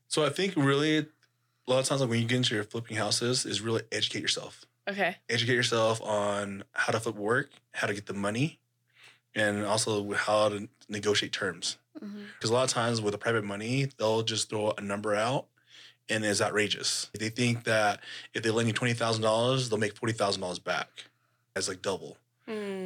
So 0.08 0.24
I 0.24 0.28
think 0.28 0.54
really 0.54 0.98
a 0.98 1.06
lot 1.66 1.80
of 1.80 1.86
times 1.86 2.00
like 2.00 2.10
when 2.10 2.20
you 2.20 2.28
get 2.28 2.36
into 2.36 2.54
your 2.54 2.62
flipping 2.62 2.96
houses 2.96 3.44
is 3.44 3.60
really 3.60 3.82
educate 3.90 4.20
yourself. 4.20 4.64
Okay. 4.88 5.16
Educate 5.28 5.54
yourself 5.54 6.00
on 6.02 6.62
how 6.72 6.92
to 6.92 7.00
flip 7.00 7.16
work, 7.16 7.50
how 7.72 7.88
to 7.88 7.94
get 7.94 8.06
the 8.06 8.14
money, 8.14 8.60
and 9.36 9.64
also 9.64 10.12
how 10.14 10.48
to 10.48 10.68
negotiate 10.88 11.32
terms. 11.32 11.76
Because 11.94 12.50
a 12.50 12.52
lot 12.52 12.64
of 12.64 12.70
times 12.70 13.00
with 13.00 13.12
the 13.12 13.18
private 13.18 13.44
money, 13.44 13.88
they'll 13.98 14.22
just 14.22 14.50
throw 14.50 14.72
a 14.76 14.80
number 14.80 15.14
out 15.14 15.46
and 16.08 16.24
it's 16.24 16.40
outrageous. 16.42 17.08
They 17.18 17.28
think 17.30 17.64
that 17.64 18.00
if 18.34 18.42
they 18.42 18.50
lend 18.50 18.66
you 18.68 18.74
twenty 18.74 18.92
thousand 18.94 19.22
dollars, 19.22 19.68
they'll 19.68 19.78
make 19.78 19.96
forty 19.96 20.12
thousand 20.12 20.40
dollars 20.42 20.58
back. 20.58 20.88
as 21.54 21.68
like 21.68 21.80
double, 21.80 22.18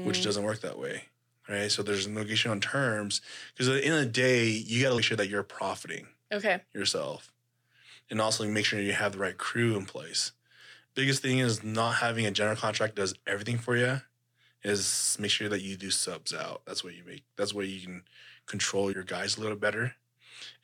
which 0.05 0.21
Mm. 0.21 0.23
doesn't 0.25 0.45
work 0.45 0.61
that 0.61 0.79
way. 0.79 1.07
Right. 1.49 1.73
So 1.73 1.83
there's 1.83 2.07
a 2.07 2.11
negotiation 2.11 2.53
on 2.53 2.61
terms. 2.61 3.21
Because 3.53 3.67
at 3.69 3.75
the 3.75 3.85
end 3.85 3.95
of 3.95 4.01
the 4.03 4.07
day, 4.11 4.47
you 4.47 4.81
gotta 4.83 4.95
make 4.95 5.03
sure 5.05 5.17
that 5.17 5.29
you're 5.29 5.43
profiting 5.43 6.07
Okay. 6.33 6.61
yourself. 6.73 7.33
And 8.09 8.21
also 8.21 8.47
make 8.47 8.65
sure 8.65 8.79
you 8.81 8.93
have 8.93 9.13
the 9.13 9.19
right 9.19 9.37
crew 9.37 9.77
in 9.77 9.87
place. 9.87 10.31
Biggest 10.95 11.21
thing 11.21 11.41
is 11.41 11.65
not 11.65 11.97
having 11.97 12.27
a 12.27 12.31
general 12.31 12.55
contract 12.57 12.95
does 12.95 13.15
everything 13.27 13.59
for 13.59 13.77
you. 13.77 14.03
Is 14.63 15.17
make 15.19 15.31
sure 15.31 15.49
that 15.49 15.63
you 15.63 15.77
do 15.77 15.91
subs 15.91 16.35
out. 16.35 16.63
That's 16.67 16.85
what 16.85 16.95
you 16.95 17.03
make. 17.07 17.25
That's 17.37 17.55
where 17.55 17.65
you 17.65 17.81
can 17.81 18.03
control 18.47 18.93
your 18.93 19.05
guys 19.05 19.37
a 19.37 19.41
little 19.41 19.57
better 19.57 19.95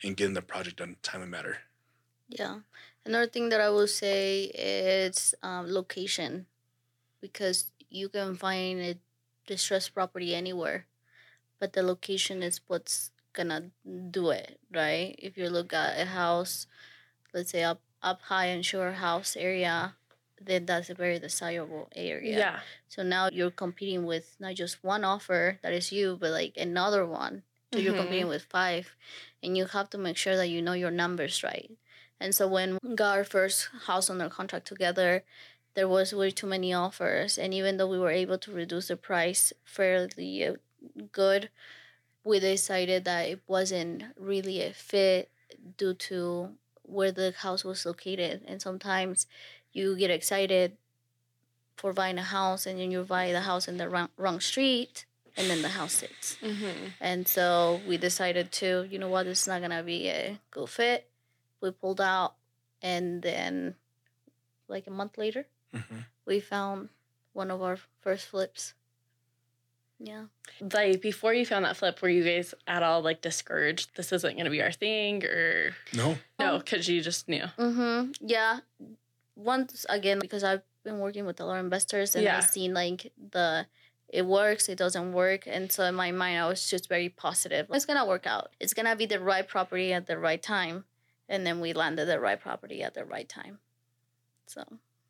and 0.02 0.16
getting 0.16 0.34
the 0.34 0.42
project 0.42 0.78
done 0.78 0.96
time 1.02 1.22
and 1.22 1.30
matter. 1.30 1.58
Yeah. 2.28 2.60
Another 3.06 3.26
thing 3.26 3.48
that 3.50 3.60
I 3.60 3.70
will 3.70 3.86
say 3.86 4.50
is 4.54 5.34
um, 5.42 5.72
location, 5.72 6.46
because 7.20 7.70
you 7.88 8.08
can 8.08 8.34
find 8.34 8.80
a 8.80 8.98
distressed 9.46 9.94
property 9.94 10.34
anywhere, 10.34 10.86
but 11.60 11.72
the 11.72 11.82
location 11.82 12.42
is 12.42 12.60
what's 12.66 13.12
gonna 13.32 13.70
do 14.10 14.30
it, 14.30 14.58
right? 14.74 15.14
If 15.18 15.36
you 15.36 15.48
look 15.48 15.72
at 15.72 16.00
a 16.00 16.06
house, 16.06 16.66
let's 17.32 17.52
say 17.52 17.62
up 17.62 17.80
up 18.02 18.20
high 18.22 18.46
in 18.46 18.62
Sugar 18.62 18.92
House 18.92 19.36
area, 19.36 19.94
then 20.40 20.66
that's 20.66 20.90
a 20.90 20.94
very 20.94 21.18
desirable 21.18 21.88
area. 21.94 22.38
Yeah. 22.38 22.60
So 22.88 23.02
now 23.02 23.28
you're 23.32 23.50
competing 23.50 24.04
with 24.06 24.36
not 24.38 24.54
just 24.54 24.82
one 24.84 25.04
offer 25.04 25.58
that 25.62 25.72
is 25.72 25.92
you, 25.92 26.16
but 26.20 26.30
like 26.30 26.56
another 26.56 27.06
one. 27.06 27.42
So 27.72 27.80
you're 27.80 27.94
Mhm. 27.94 27.96
competing 27.96 28.28
with 28.28 28.44
five, 28.44 28.94
and 29.42 29.56
you 29.56 29.66
have 29.66 29.90
to 29.90 29.98
make 29.98 30.16
sure 30.16 30.36
that 30.36 30.48
you 30.48 30.62
know 30.62 30.72
your 30.72 30.90
numbers 30.90 31.42
right. 31.42 31.70
And 32.20 32.34
so 32.34 32.48
when 32.48 32.78
we 32.82 32.94
got 32.94 33.16
our 33.18 33.24
first 33.24 33.68
house 33.86 34.08
under 34.08 34.28
contract 34.28 34.66
together, 34.66 35.24
there 35.74 35.88
was 35.88 36.14
way 36.14 36.30
too 36.30 36.46
many 36.46 36.72
offers, 36.72 37.36
and 37.38 37.52
even 37.52 37.76
though 37.76 37.86
we 37.88 37.98
were 37.98 38.10
able 38.10 38.38
to 38.38 38.52
reduce 38.52 38.88
the 38.88 38.96
price 38.96 39.52
fairly 39.64 40.44
uh, 40.46 40.54
good, 41.12 41.50
we 42.24 42.40
decided 42.40 43.04
that 43.04 43.28
it 43.28 43.40
wasn't 43.46 44.04
really 44.16 44.62
a 44.62 44.72
fit 44.72 45.30
due 45.76 45.94
to 45.94 46.56
where 46.82 47.12
the 47.12 47.32
house 47.38 47.64
was 47.64 47.86
located. 47.86 48.42
And 48.46 48.60
sometimes 48.60 49.26
you 49.76 49.94
get 49.96 50.10
excited 50.10 50.76
for 51.76 51.92
buying 51.92 52.16
a 52.18 52.22
house 52.22 52.64
and 52.66 52.80
then 52.80 52.90
you 52.90 53.02
buy 53.04 53.30
the 53.32 53.42
house 53.42 53.68
in 53.68 53.76
the 53.76 53.88
wrong, 53.88 54.08
wrong 54.16 54.40
street 54.40 55.04
and 55.36 55.50
then 55.50 55.60
the 55.60 55.68
house 55.68 55.92
sits. 55.92 56.38
Mm-hmm. 56.42 56.88
And 57.00 57.28
so 57.28 57.80
we 57.86 57.98
decided 57.98 58.50
to, 58.52 58.88
you 58.90 58.98
know 58.98 59.10
what, 59.10 59.26
this 59.26 59.42
is 59.42 59.48
not 59.48 59.60
gonna 59.60 59.82
be 59.82 60.08
a 60.08 60.38
good 60.50 60.68
fit. 60.70 61.08
We 61.60 61.70
pulled 61.72 62.00
out 62.00 62.34
and 62.80 63.20
then 63.22 63.74
like 64.68 64.86
a 64.86 64.90
month 64.90 65.18
later 65.18 65.46
we 66.24 66.40
found 66.40 66.88
one 67.34 67.50
of 67.50 67.60
our 67.60 67.76
first 68.00 68.26
flips. 68.28 68.72
Yeah. 69.98 70.24
Like 70.72 71.02
before 71.02 71.34
you 71.34 71.44
found 71.44 71.66
that 71.66 71.76
flip, 71.76 72.00
were 72.00 72.08
you 72.08 72.24
guys 72.24 72.54
at 72.66 72.82
all 72.82 73.02
like 73.02 73.20
discouraged? 73.20 73.90
This 73.96 74.10
isn't 74.12 74.34
going 74.34 74.44
to 74.44 74.50
be 74.50 74.62
our 74.62 74.72
thing, 74.72 75.24
or 75.24 75.74
No. 75.94 76.16
no? 76.38 76.58
Because 76.58 76.88
you 76.88 77.00
just 77.02 77.28
knew. 77.28 77.44
Mm-hmm. 77.58 78.12
Yeah. 78.20 78.60
Once 79.36 79.86
again, 79.88 80.18
because 80.18 80.42
I've 80.42 80.62
been 80.82 80.98
working 80.98 81.26
with 81.26 81.38
a 81.40 81.44
lot 81.44 81.58
of 81.58 81.64
investors 81.64 82.14
and 82.14 82.24
Yeah. 82.24 82.38
I've 82.38 82.44
seen 82.44 82.74
like 82.74 83.12
the 83.30 83.66
it 84.08 84.24
works, 84.24 84.68
it 84.68 84.78
doesn't 84.78 85.12
work. 85.12 85.46
And 85.46 85.70
so 85.70 85.84
in 85.84 85.94
my 85.94 86.12
mind 86.12 86.38
I 86.38 86.48
was 86.48 86.68
just 86.68 86.88
very 86.88 87.08
positive. 87.08 87.66
It's 87.70 87.84
gonna 87.84 88.06
work 88.06 88.26
out. 88.26 88.52
It's 88.60 88.72
gonna 88.72 88.96
be 88.96 89.06
the 89.06 89.20
right 89.20 89.46
property 89.46 89.92
at 89.92 90.06
the 90.06 90.16
right 90.16 90.42
time. 90.42 90.84
And 91.28 91.44
then 91.46 91.60
we 91.60 91.72
landed 91.72 92.06
the 92.06 92.20
right 92.20 92.40
property 92.40 92.82
at 92.82 92.94
the 92.94 93.04
right 93.04 93.28
time. 93.28 93.58
So 94.46 94.64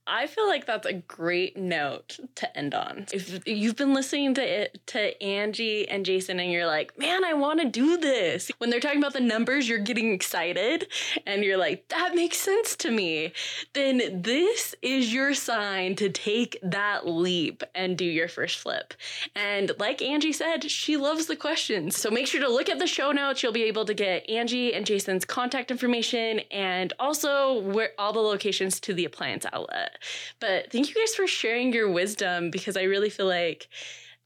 I 0.07 0.27
feel 0.27 0.47
like 0.47 0.67
that's 0.67 0.87
a 0.87 0.93
great 0.93 1.57
note 1.57 2.19
to 2.37 2.57
end 2.57 2.75
on. 2.75 3.07
If 3.13 3.47
you've 3.47 3.77
been 3.77 3.95
listening 3.95 4.35
to 4.35 4.43
it, 4.43 4.81
to 4.87 5.23
Angie 5.23 5.89
and 5.89 6.05
Jason 6.05 6.39
and 6.39 6.53
you're 6.53 6.67
like, 6.67 6.97
"Man, 6.99 7.25
I 7.25 7.35
want 7.35 7.61
to 7.61 7.67
do 7.67 7.97
this." 7.97 8.51
When 8.59 8.71
they're 8.71 8.81
talking 8.81 8.99
about 8.99 9.15
the 9.15 9.21
numbers, 9.21 9.69
you're 9.69 9.79
getting 9.79 10.13
excited 10.13 10.87
and 11.27 11.43
you're 11.43 11.57
like, 11.57 11.89
"That 11.89 12.15
makes 12.15 12.39
sense 12.39 12.77
to 12.77 12.91
me." 12.91 13.33
Then 13.73 14.23
this 14.23 14.75
is 14.83 15.13
your 15.13 15.35
sign 15.35 15.97
to 15.97 16.09
take 16.09 16.59
that 16.63 17.07
leap 17.07 17.63
and 17.75 17.99
do 17.99 18.05
your 18.05 18.29
first 18.29 18.59
flip. 18.59 18.95
And 19.35 19.73
like 19.79 20.03
Angie 20.03 20.33
said, 20.33 20.71
she 20.71 20.97
loves 20.97 21.27
the 21.27 21.37
questions. 21.37 21.97
So 21.97 22.11
make 22.11 22.27
sure 22.27 22.41
to 22.41 22.49
look 22.49 22.69
at 22.69 22.79
the 22.79 22.87
show 22.87 23.13
notes. 23.13 23.43
You'll 23.43 23.53
be 23.53 23.65
able 23.65 23.85
to 23.87 23.95
get 23.95 24.29
Angie 24.29 24.73
and 24.73 24.87
Jason's 24.87 25.25
contact 25.25 25.71
information 25.71 26.41
and 26.51 26.93
also 26.99 27.61
where 27.61 27.91
all 27.99 28.13
the 28.13 28.21
locations 28.21 28.79
to 28.81 28.95
the 28.95 29.05
appliance 29.05 29.47
outlet. 29.53 29.96
But 30.41 30.71
thank 30.73 30.89
you 30.89 30.95
guys 30.95 31.15
for 31.15 31.27
sharing 31.27 31.73
your 31.73 31.91
wisdom 31.91 32.51
because 32.51 32.77
I 32.77 32.83
really 32.83 33.11
feel 33.11 33.27
like 33.27 33.69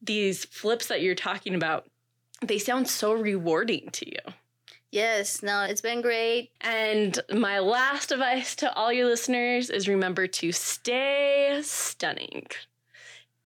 these 0.03 0.45
flips 0.47 0.87
that 0.89 1.03
you're 1.03 1.15
talking 1.15 1.55
about, 1.55 1.87
they 2.43 2.59
sound 2.59 2.89
so 2.89 3.13
rewarding 3.13 3.91
to 3.93 4.09
you. 4.09 4.35
yes, 4.91 5.43
no, 5.43 5.63
it's 5.63 5.81
been 5.81 6.01
great. 6.01 6.51
And 6.61 7.19
my 7.33 7.59
last 7.61 8.13
advice 8.13 8.55
to 8.57 8.73
all 8.75 8.93
your 8.93 9.07
listeners 9.07 9.71
is 9.71 9.89
remember 9.89 10.27
to 10.27 10.53
stay 10.53 11.61
stunning. 11.63 12.47